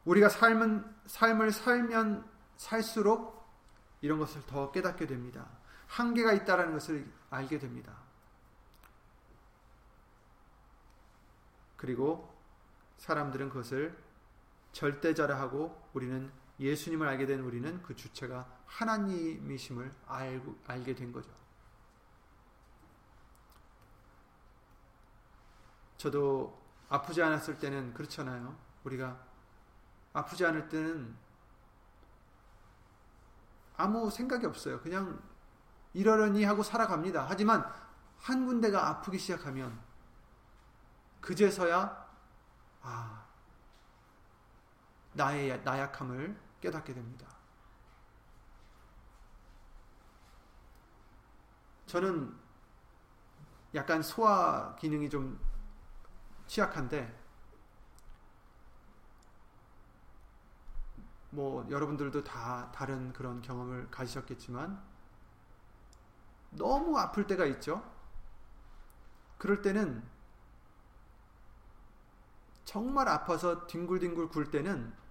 [0.05, 3.49] 우리가 삶은, 삶을 살면 살수록
[4.01, 5.47] 이런 것을 더 깨닫게 됩니다.
[5.87, 7.97] 한계가 있다는 것을 알게 됩니다.
[11.77, 12.35] 그리고
[12.99, 14.06] 사람들은 그것을
[14.77, 21.31] 절대자라 하고 우리는 예수님을 알게 된 우리는 그 주체가 하나님이심을 알고, 알게 된 거죠.
[25.97, 28.55] 저도 아프지 않았을 때는 그렇잖아요.
[28.85, 29.19] 우리가
[30.12, 31.17] 아프지 않을 때는
[33.79, 34.83] 아무 생각이 없어요.
[34.83, 35.23] 그냥
[35.95, 37.25] 이러려니 하고 살아갑니다.
[37.27, 37.65] 하지만
[38.19, 39.81] 한 군데가 아프기 시작하면
[41.23, 42.07] 그제서야
[42.83, 43.26] 아
[45.17, 47.27] 나의 나약함을 깨닫게 됩니다.
[51.87, 52.37] 저는
[53.75, 55.41] 약간 소화 기능이 좀
[56.47, 57.25] 취약한데
[61.31, 64.83] 뭐 여러분들도 다 다른 그런 경험을 가지셨겠지만
[66.51, 67.83] 너무 아플 때가 있죠.
[69.39, 70.03] 그럴 때는
[72.65, 75.06] 정말 아파서 뒹굴뒹굴 굴 때는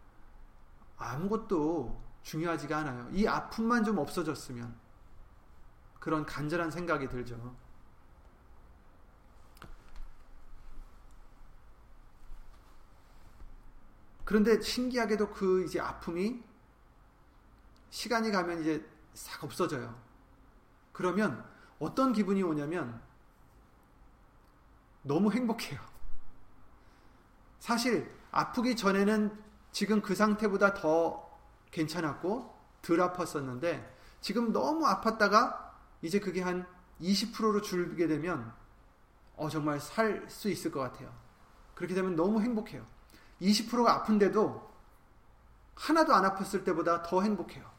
[0.98, 3.10] 아무것도 중요하지가 않아요.
[3.12, 4.76] 이 아픔만 좀 없어졌으면
[6.00, 7.56] 그런 간절한 생각이 들죠.
[14.24, 16.44] 그런데 신기하게도 그 이제 아픔이
[17.92, 19.96] 시간이 가면 이제 싹 없어져요.
[20.92, 21.48] 그러면
[21.80, 23.02] 어떤 기분이 오냐면
[25.04, 25.80] 너무 행복해요.
[27.60, 29.45] 사실 아프기 전에는
[29.76, 31.38] 지금 그 상태보다 더
[31.72, 33.86] 괜찮았고 덜 아팠었는데
[34.22, 36.66] 지금 너무 아팠다가 이제 그게 한
[37.02, 38.54] 20%로 줄게 되면
[39.36, 41.14] 어 정말 살 수 있을 것 같아요.
[41.74, 42.86] 그렇게 되면 너무 행복해요.
[43.42, 44.74] 20%가 아픈데도
[45.76, 47.70] 하나도 안 아팠을 때보다 더 행복해요.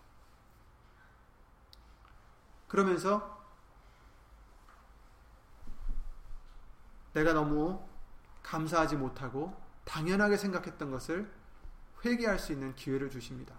[2.69, 3.43] 그러면서
[7.15, 7.83] 내가 너무
[8.43, 11.46] 감사하지 못하고 당연하게 생각했던 것을
[12.05, 13.55] 회개할 수 있는 기회를 주십니다.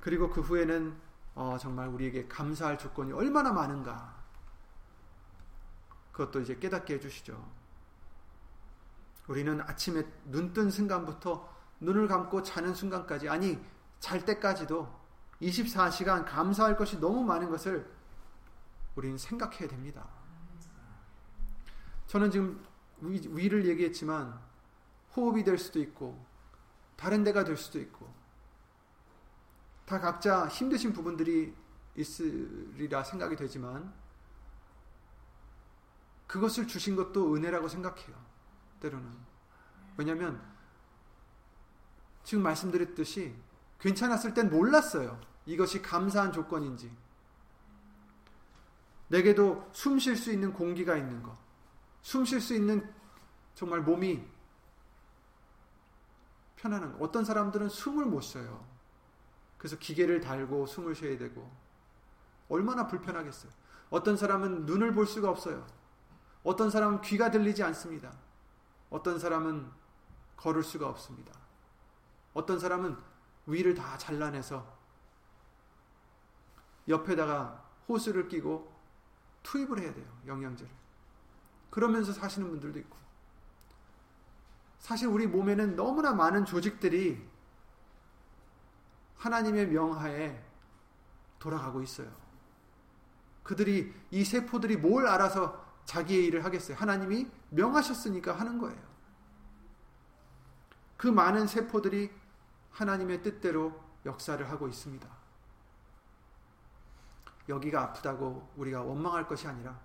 [0.00, 0.96] 그리고 그 후에는
[1.34, 4.16] 어, 정말 우리에게 감사할 조건이 얼마나 많은가.
[6.12, 7.56] 그것도 이제 깨닫게 해주시죠.
[9.28, 13.62] 우리는 아침에 눈 뜬 순간부터 눈을 감고 자는 순간까지, 아니,
[14.00, 14.88] 잘 때까지도
[15.42, 17.86] 24시간 감사할 것이 너무 많은 것을
[18.94, 20.08] 우리는 생각해야 됩니다.
[22.06, 22.64] 저는 지금
[23.00, 24.40] 위, 위를 얘기했지만
[25.16, 26.24] 호흡이 될 수도 있고
[26.96, 28.12] 다른 데가 될 수도 있고
[29.86, 31.54] 다 각자 힘드신 부분들이
[31.96, 33.92] 있으리라 생각이 되지만
[36.26, 38.16] 그것을 주신 것도 은혜라고 생각해요.
[38.80, 39.10] 때로는.
[39.96, 40.42] 왜냐하면
[42.24, 43.34] 지금 말씀드렸듯이
[43.78, 45.20] 괜찮았을 땐 몰랐어요.
[45.46, 46.92] 이것이 감사한 조건인지.
[49.08, 51.36] 내게도 숨 쉴 수 있는 공기가 있는 것.
[52.02, 52.92] 숨 쉴 수 있는
[53.54, 54.26] 정말 몸이
[56.66, 57.02] 편안한 것.
[57.02, 58.64] 어떤 사람들은 숨을 못 쉬어요.
[59.58, 61.50] 그래서 기계를 달고 숨을 쉬어야 되고.
[62.48, 63.52] 얼마나 불편하겠어요.
[63.90, 65.66] 어떤 사람은 눈을 볼 수가 없어요.
[66.42, 68.12] 어떤 사람은 귀가 들리지 않습니다.
[68.90, 69.70] 어떤 사람은
[70.36, 71.32] 걸을 수가 없습니다.
[72.34, 72.96] 어떤 사람은
[73.46, 74.76] 위를 다 잘라내서
[76.88, 78.72] 옆에다가 호스를 끼고
[79.42, 80.06] 투입을 해야 돼요.
[80.26, 80.72] 영양제를.
[81.70, 82.96] 그러면서 사시는 분들도 있고.
[84.86, 87.20] 사실 우리 몸에는 너무나 많은 조직들이
[89.16, 90.40] 하나님의 명하에
[91.40, 92.08] 돌아가고 있어요.
[93.42, 96.76] 그들이 이 세포들이 뭘 알아서 자기의 일을 하겠어요.
[96.76, 98.80] 하나님이 명하셨으니까 하는 거예요.
[100.96, 102.12] 그 많은 세포들이
[102.70, 105.08] 하나님의 뜻대로 역사를 하고 있습니다.
[107.48, 109.80] 여기가 아프다고 우리가 원망할 것이 아니라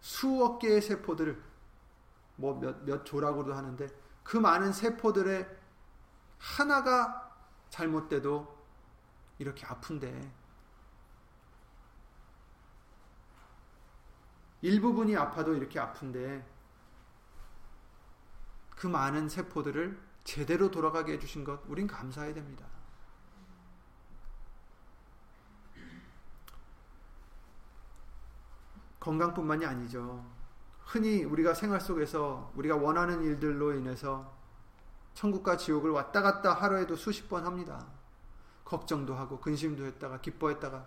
[0.00, 1.42] 수억 개의 세포들을
[2.36, 3.86] 뭐 몇 몇 조라고도 하는데
[4.22, 5.48] 그 많은 세포들의
[6.38, 7.36] 하나가
[7.70, 8.56] 잘못돼도
[9.38, 10.32] 이렇게 아픈데
[14.62, 16.46] 일부분이 아파도 이렇게 아픈데
[18.70, 22.66] 그 많은 세포들을 제대로 돌아가게 해주신 것 우린 감사해야 됩니다.
[29.08, 30.22] 건강뿐만이 아니죠.
[30.84, 34.36] 흔히 우리가 생활 속에서 우리가 원하는 일들로 인해서
[35.14, 37.86] 천국과 지옥을 왔다 갔다 하루에도 수십 번 합니다.
[38.66, 40.86] 걱정도 하고 근심도 했다가 기뻐했다가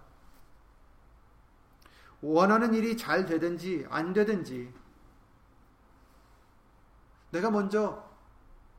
[2.22, 4.72] 원하는 일이 잘 되든지 안 되든지
[7.32, 8.08] 내가 먼저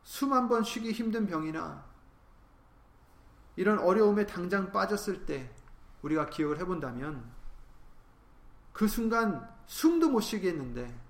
[0.05, 1.85] 숨 한 번 쉬기 힘든 병이나
[3.57, 5.51] 이런 어려움에 당장 빠졌을 때
[6.03, 7.42] 우리가 기억을 해본다면
[8.73, 11.03] 그 순간 숨도 못 쉬겠는데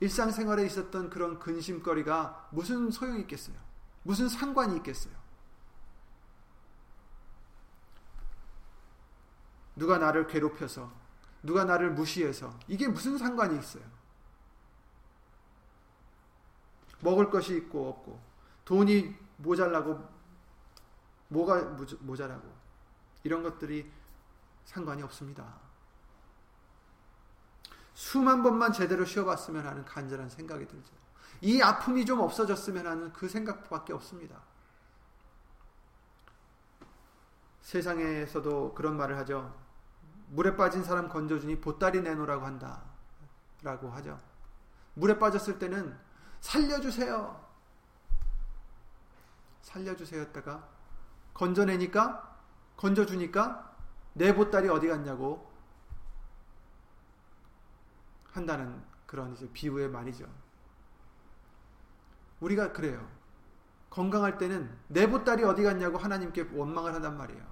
[0.00, 3.56] 일상생활에 있었던 그런 근심거리가 무슨 소용이 있겠어요?
[4.02, 5.14] 무슨 상관이 있겠어요?
[9.74, 10.90] 누가 나를 괴롭혀서,
[11.42, 13.84] 누가 나를 무시해서, 이게 무슨 상관이 있어요?
[17.00, 18.20] 먹을 것이 있고 없고,
[18.64, 20.08] 돈이 모자라고,
[21.28, 22.54] 뭐가 모자라고,
[23.22, 23.90] 이런 것들이
[24.66, 25.44] 상관이 없습니다.
[27.94, 30.92] 숨한 번만 제대로 쉬어봤으면 하는 간절한 생각이 들죠.
[31.40, 34.42] 이 아픔이 좀 없어졌으면 하는 그 생각밖에 없습니다.
[37.62, 39.56] 세상에서도 그런 말을 하죠.
[40.28, 42.82] 물에 빠진 사람 건져주니 보따리 내놓으라고 한다.
[43.62, 44.20] 라고 하죠.
[44.94, 45.98] 물에 빠졌을 때는
[46.40, 47.44] 살려주세요.
[49.62, 50.68] 살려주세요 했다가
[51.34, 52.36] 건져내니까
[52.76, 53.75] 건져주니까
[54.16, 55.46] 내 보따리 어디 갔냐고
[58.32, 60.26] 한다는 그런 이제 비유의 말이죠.
[62.40, 63.06] 우리가 그래요.
[63.90, 67.44] 건강할 때는 내 보따리 어디 갔냐고 하나님께 원망을 한단 말이에요.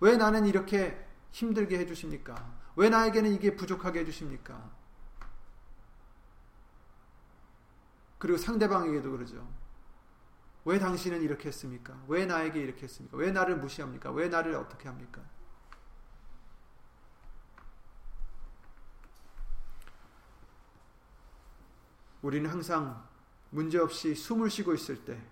[0.00, 2.34] 왜 나는 이렇게 힘들게 해주십니까?
[2.76, 4.70] 왜 나에게는 이게 부족하게 해주십니까?
[8.18, 9.48] 그리고 상대방에게도 그러죠.
[10.66, 11.98] 왜 당신은 이렇게 했습니까?
[12.08, 13.16] 왜 나에게 이렇게 했습니까?
[13.16, 14.10] 왜 나를 무시합니까?
[14.10, 15.22] 왜 나를 어떻게 합니까?
[22.22, 23.06] 우리는 항상
[23.50, 25.22] 문제없이 숨을 쉬고 있을 때,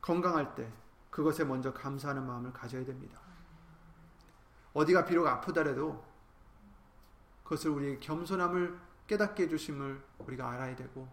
[0.00, 0.70] 건강할 때,
[1.10, 3.20] 그것에 먼저 감사하는 마음을 가져야 됩니다.
[4.72, 6.04] 어디가 비록 아프더라도
[7.44, 11.08] 그것을 우리 겸손함을 깨닫게 해주심을 우리가 알아야 되고,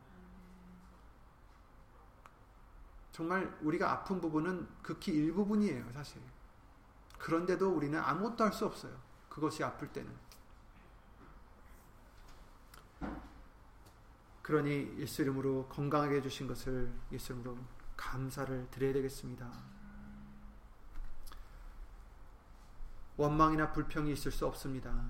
[3.12, 6.22] 정말 우리가 아픈 부분은 극히 일부분이에요, 사실.
[7.20, 8.98] 그런데도 우리는 아무것도 할 수 없어요.
[9.30, 10.12] 그것이 아플 때는.
[14.52, 17.58] 그러니 예수 이름으로 건강하게 해주신 것을 예수 이름으로
[17.96, 19.50] 감사를 드려야 되겠습니다.
[23.16, 25.10] 원망이나 불평이 있을 수 없습니다.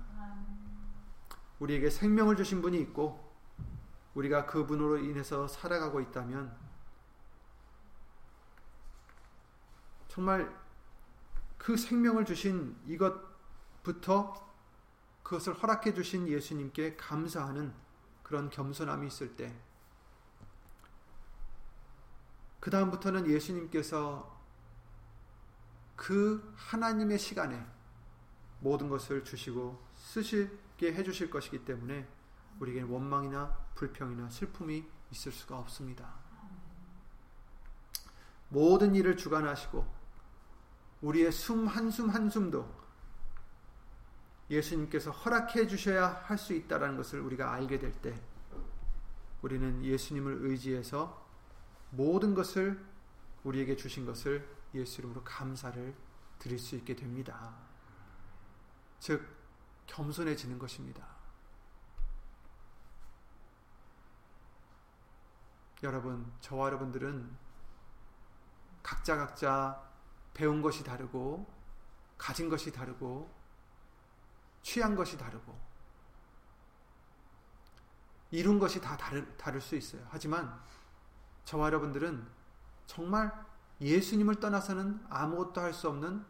[1.58, 3.32] 우리에게 생명을 주신 분이 있고
[4.14, 6.56] 우리가 그분으로 인해서 살아가고 있다면
[10.06, 10.56] 정말
[11.58, 14.52] 그 생명을 주신 이것부터
[15.24, 17.74] 그것을 허락해 주신 예수님께 감사하는
[18.32, 19.54] 그런 겸손함이 있을 때
[22.62, 24.40] 그 다음부터는 예수님께서
[25.96, 27.60] 그 하나님의 시간에
[28.60, 32.08] 모든 것을 주시고 쓰시게 해주실 것이기 때문에
[32.60, 36.14] 우리에게 원망이나 불평이나 슬픔이 있을 수가 없습니다.
[38.48, 39.84] 모든 일을 주관하시고
[41.00, 42.81] 우리의 숨 한숨 한숨도
[44.52, 48.14] 예수님께서 허락해 주셔야 할 수 있다라는 것을 우리가 알게 될 때
[49.42, 51.26] 우리는 예수님을 의지해서
[51.90, 52.84] 모든 것을
[53.44, 55.94] 우리에게 주신 것을 예수 이름으로 감사를
[56.38, 57.54] 드릴 수 있게 됩니다.
[59.00, 59.26] 즉
[59.86, 61.06] 겸손해지는 것입니다.
[65.82, 67.36] 여러분, 저와 여러분들은
[68.82, 69.90] 각자 각자
[70.34, 71.52] 배운 것이 다르고
[72.16, 73.41] 가진 것이 다르고
[74.62, 75.60] 취한 것이 다르고
[78.30, 80.06] 이룬 것이 다 다를, 다를 수 있어요.
[80.08, 80.58] 하지만
[81.44, 82.26] 저와 여러분들은
[82.86, 83.32] 정말
[83.80, 86.24] 예수님을 떠나서는 아무것도 할 수 없는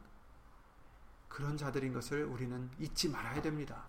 [1.28, 3.84] 그런 자들인 것을 우리는 잊지 말아야 됩니다.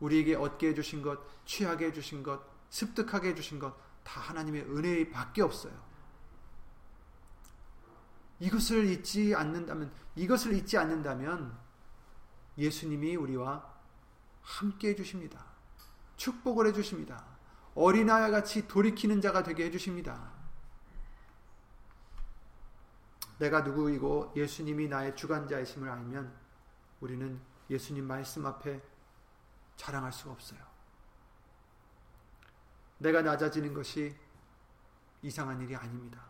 [0.00, 5.72] 우리에게 얻게 해주신 것, 취하게 해주신 것, 습득하게 해주신 것, 다 하나님의 은혜 밖에 없어요.
[8.40, 11.56] 이것을 잊지 않는다면, 이것을 잊지 않는다면,
[12.58, 13.74] 예수님이 우리와
[14.42, 15.44] 함께 해주십니다.
[16.16, 17.24] 축복을 해주십니다.
[17.74, 20.32] 어린아이 같이 돌이키는 자가 되게 해주십니다.
[23.38, 26.32] 내가 누구이고 예수님이 나의 주관자이심을 알면
[27.00, 28.80] 우리는 예수님 말씀 앞에
[29.76, 30.60] 자랑할 수가 없어요.
[32.98, 34.16] 내가 낮아지는 것이
[35.22, 36.22] 이상한 일이 아닙니다.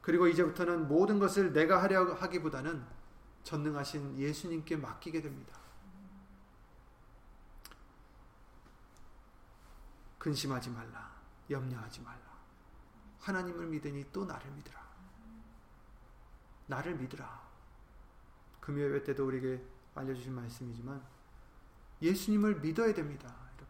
[0.00, 2.95] 그리고 이제부터는 모든 것을 내가 하려 하기보다는
[3.46, 5.56] 전능하신 예수님께 맡기게 됩니다.
[10.18, 11.14] 근심하지 말라.
[11.48, 12.20] 염려하지 말라.
[13.20, 14.84] 하나님을 믿으니 또 나를 믿으라.
[16.66, 17.46] 나를 믿으라.
[18.58, 21.00] 금요일 때도 우리에게 알려주신 말씀이지만
[22.02, 23.28] 예수님을 믿어야 됩니다.
[23.54, 23.68] 여러분.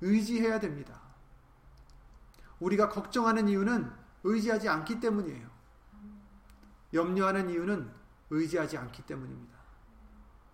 [0.00, 0.98] 의지해야 됩니다.
[2.58, 3.92] 우리가 걱정하는 이유는
[4.22, 5.50] 의지하지 않기 때문이에요.
[6.94, 8.03] 염려하는 이유는
[8.34, 9.58] 의지하지 않기 때문입니다.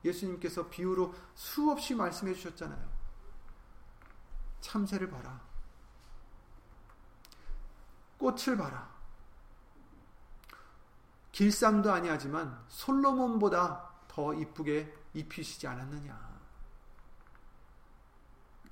[0.04, 2.90] 예수님께서 비유로 수없이 말씀해 주셨잖아요.
[4.60, 5.40] 참새를 봐라.
[8.18, 8.90] 꽃을 봐라.
[11.32, 16.40] 길쌈도 아니하지만 솔로몬보다 더 이쁘게 입히시지 않았느냐.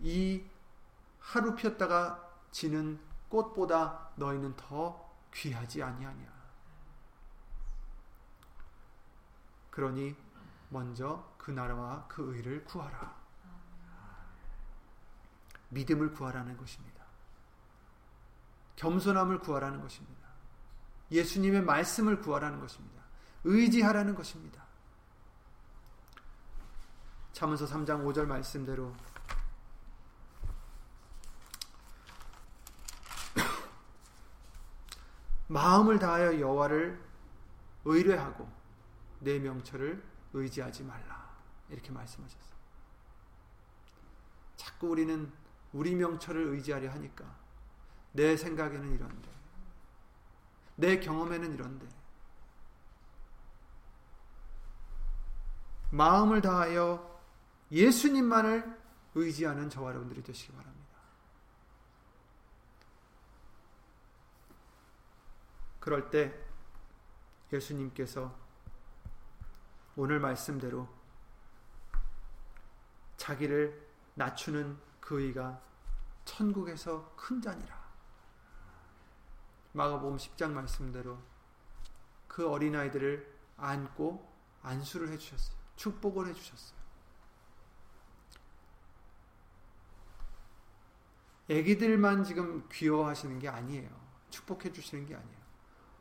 [0.00, 0.44] 이
[1.20, 6.37] 하루 폈다가 지는 꽃보다 너희는 더 귀하지 아니하냐.
[9.78, 10.16] 그러니
[10.70, 13.16] 먼저 그 나라와 그 의를 구하라.
[15.68, 17.04] 믿음을 구하라는 것입니다.
[18.74, 20.26] 겸손함을 구하라는 것입니다.
[21.12, 23.04] 예수님의 말씀을 구하라는 것입니다.
[23.44, 24.64] 의지하라는 것입니다.
[27.32, 28.96] 참은서 3장 5절 말씀대로
[35.46, 37.00] 마음을 다하여 여호와를
[37.84, 38.57] 의뢰하고
[39.20, 40.02] 내 명철을
[40.32, 41.36] 의지하지 말라
[41.68, 42.58] 이렇게 말씀하셨어요.
[44.56, 45.32] 자꾸 우리는
[45.72, 47.24] 우리 명철을 의지하려 하니까
[48.12, 49.28] 내 생각에는 이런데
[50.76, 51.86] 내 경험에는 이런데
[55.90, 57.20] 마음을 다하여
[57.70, 58.78] 예수님만을
[59.14, 60.78] 의지하는 저와 여러분들이 되시기 바랍니다.
[65.80, 66.38] 그럴 때
[67.52, 68.47] 예수님께서
[70.00, 70.88] 오늘 말씀대로
[73.16, 73.84] 자기를
[74.14, 75.60] 낮추는 그 의가
[76.24, 77.76] 천국에서 큰 잔이라.
[79.72, 81.18] 마가복음 10장 말씀대로
[82.28, 84.32] 그 어린아이들을 안고
[84.62, 85.56] 안수를 해주셨어요.
[85.74, 86.78] 축복을 해주셨어요.
[91.48, 93.90] 애기들만 지금 귀여워하시는 게 아니에요.
[94.30, 95.38] 축복해 주시는 게 아니에요.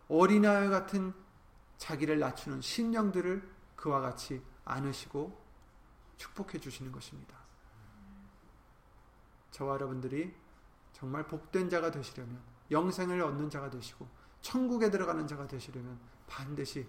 [0.08, 1.16] 어린아이 같은
[1.80, 3.57] 자기를 낮추는 신령들을
[3.88, 5.46] 그와 같이 안으시고
[6.18, 7.38] 축복해 주시는 것입니다.
[9.52, 10.36] 저와 여러분들이
[10.92, 14.06] 정말 복된 자가 되시려면 영생을 얻는 자가 되시고
[14.42, 16.86] 천국에 들어가는 자가 되시려면 반드시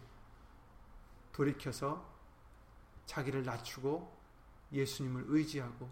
[1.30, 2.04] 돌이켜서
[3.06, 4.18] 자기를 낮추고
[4.72, 5.88] 예수님을 의지하고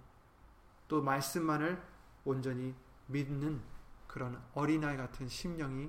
[0.88, 1.80] 또 말씀만을
[2.24, 2.74] 온전히
[3.07, 3.62] 믿는
[4.09, 5.88] 그런 어린아이 같은 심령이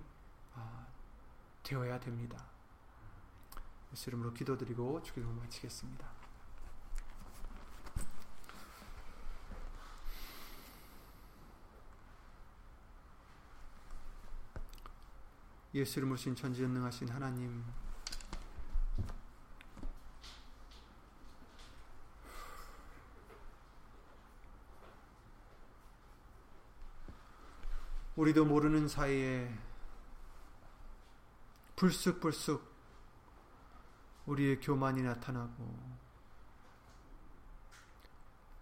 [0.53, 0.85] 아,
[1.63, 2.56] 되어야 됩니다.
[3.97, 6.07] 예수 이름으로 기도드리고 주기도 마치겠습니다.
[15.73, 17.65] 예수 이름으로 신 전지전능하신 하나님
[28.15, 29.51] 우리도 모르는 사이에
[31.75, 32.76] 불쑥불쑥
[34.27, 35.97] 우리의 교만이 나타나고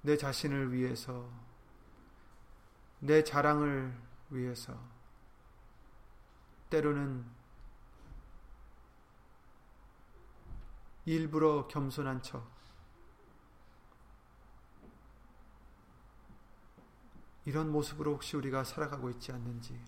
[0.01, 1.27] 내 자신을 위해서
[2.99, 3.95] 내 자랑을
[4.29, 4.79] 위해서
[6.69, 7.25] 때로는
[11.05, 12.55] 일부러 겸손한 척
[17.45, 19.79] 이런 모습으로 혹시 우리가 살아가고 있지 않는지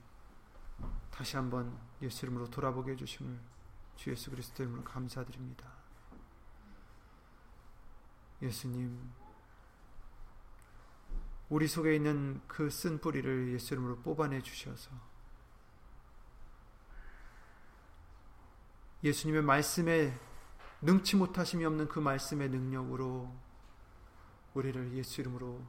[1.09, 3.57] 다시 한번 예수 이름으로 돌아보게 해주심을
[3.98, 5.66] 주 예수 그리스도 이름으로 감사드립니다.
[8.41, 9.12] 예수님,
[11.50, 14.91] 우리 속에 있는 그 쓴 뿌리를 예수 이름으로 뽑아내 주셔서
[19.04, 20.14] 예수님의 말씀에
[20.82, 23.34] 능치 못하심이 없는 그 말씀의 능력으로
[24.54, 25.66] 우리를 예수 이름으로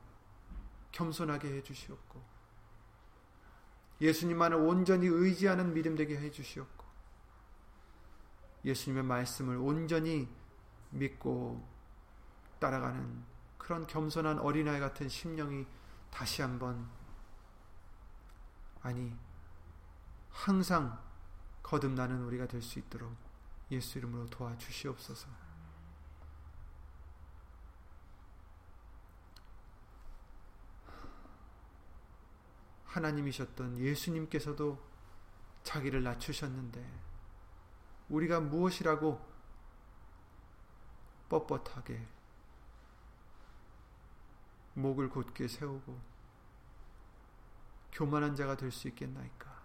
[0.92, 2.22] 겸손하게 해 주시옵고
[4.00, 6.77] 예수님만을 온전히 의지하는 믿음 되게 해 주시옵고
[8.68, 10.28] 예수님의 말씀을 온전히
[10.90, 11.66] 믿고
[12.60, 13.24] 따라가는
[13.56, 15.66] 그런 겸손한 어린아이 같은 심령이
[16.10, 16.88] 다시 한번
[18.82, 19.14] 아니
[20.30, 20.98] 항상
[21.62, 23.14] 거듭나는 우리가 될 수 있도록
[23.70, 25.28] 예수 이름으로 도와주시옵소서.
[32.86, 34.82] 하나님이셨던 예수님께서도
[35.62, 37.07] 자기를 낮추셨는데
[38.08, 39.20] 우리가 무엇이라고
[41.28, 42.06] 뻣뻣하게
[44.74, 46.00] 목을 곧게 세우고
[47.92, 49.58] 교만한 자가 될 수 있겠나이까?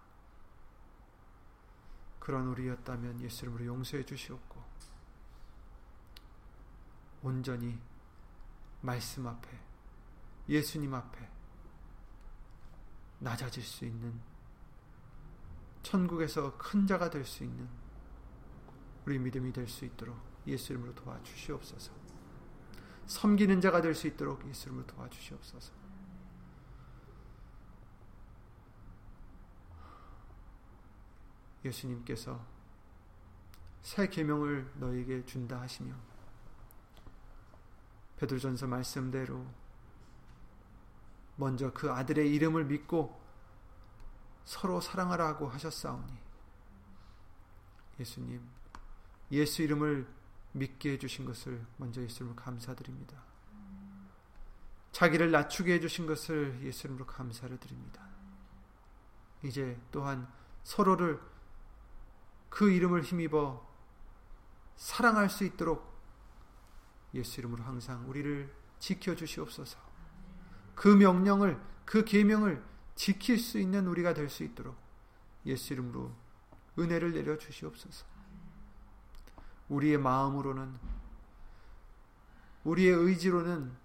[2.18, 4.62] 그런 우리였다면 예수 이름으로 용서해 주시옵고
[7.22, 7.78] 온전히
[8.80, 9.48] 말씀 앞에
[10.48, 11.30] 예수님 앞에
[13.20, 14.20] 낮아질 수 있는
[15.82, 17.68] 천국에서 큰 자가 될 수 있는
[19.06, 21.92] 우리 믿음이 될 수 있도록 예수 이름으로 도와주시옵소서.
[23.06, 25.72] 섬기는 자가 될 수 있도록 예수 이름으로 도와주시옵소서.
[31.64, 32.44] 예수님께서
[33.82, 35.94] 새 계명을 너에게 준다 하시며
[38.16, 39.44] 베드로전서 말씀대로
[41.36, 43.20] 먼저 그 아들의 이름을 믿고
[44.44, 46.12] 서로 사랑하라고 하셨사오니
[47.98, 48.46] 예수님
[49.34, 50.06] 예수 이름을
[50.52, 53.22] 믿게 해주신 것을 먼저 예수님으로 감사드립니다.
[54.92, 58.06] 자기를 낮추게 해주신 것을 예수 이름으로 감사를 드립니다.
[59.42, 60.28] 이제 또한
[60.62, 61.20] 서로를
[62.48, 63.68] 그 이름을 힘입어
[64.76, 65.92] 사랑할 수 있도록
[67.14, 69.78] 예수 이름으로 항상 우리를 지켜 주시옵소서.
[70.74, 72.62] 그 명령을 그 계명을
[72.94, 74.76] 지킬 수 있는 우리가 될 수 있도록
[75.46, 76.14] 예수 이름으로
[76.78, 78.13] 은혜를 내려 주시옵소서.
[79.74, 80.78] 우리의 마음으로는
[82.62, 83.76] 우리의 의지로는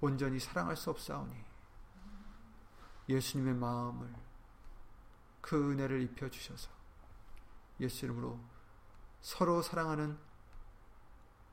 [0.00, 1.34] 온전히 사랑할 수 없사오니
[3.08, 4.14] 예수님의 마음을
[5.40, 6.70] 그 은혜를 입혀 주셔서
[7.80, 8.38] 예수 이름으로
[9.20, 10.16] 서로 사랑하는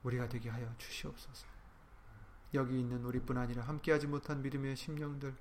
[0.03, 1.47] 우리가 되게 하여 주시옵소서.
[2.53, 5.35] 여기 있는 우리뿐 아니라 함께하지 못한 믿음의 심령들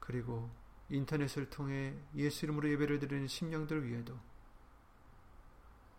[0.00, 0.50] 그리고
[0.88, 4.18] 인터넷을 통해 예수 이름으로 예배를 드리는 심령들 위에도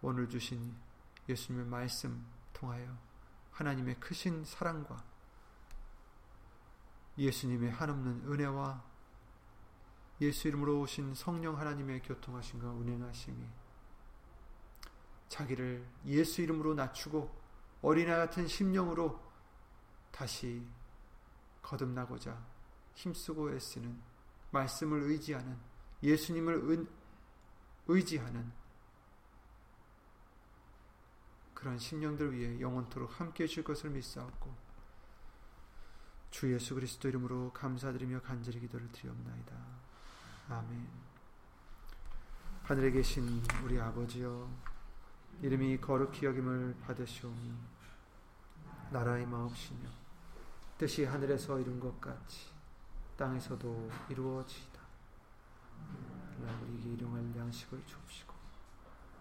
[0.04, 0.76] 오늘 주신
[1.30, 2.98] 예수님의 말씀 통하여
[3.52, 5.04] 하나님의 크신 사랑과
[7.20, 8.84] 예수님의 한없는 은혜와
[10.22, 13.46] 예수 이름으로 오신 성령 하나님의 교통하심과 운행하심이
[15.30, 17.40] 자기를 예수 이름으로 낮추고
[17.84, 19.20] 어린아 같은 심령으로
[20.12, 20.66] 다시
[21.62, 22.44] 거듭나고자
[22.96, 24.02] 힘쓰고 애쓰는
[24.50, 25.58] 말씀을 의지하는
[26.02, 26.88] 예수님을
[27.88, 28.61] 의지하는
[31.62, 34.52] 그런 심령들 위해 영원토록 함께 해줄 것을 믿사옵고
[36.32, 39.56] 주 예수 그리스도 이름으로 감사드리며 간절히 기도를 드리옵나이다.
[40.50, 40.88] 아멘
[42.64, 44.50] 하늘에 계신 우리 아버지여
[45.44, 47.54] 이름이 거룩히 여김을 받으시오니
[48.90, 49.88] 나라의 마옵시며
[50.80, 52.48] 뜻이 하늘에서 이룬 것 같이
[53.18, 54.82] 땅에서도 이루어지이다.
[56.40, 58.31] 우리에게 일용할 양식을 주옵시고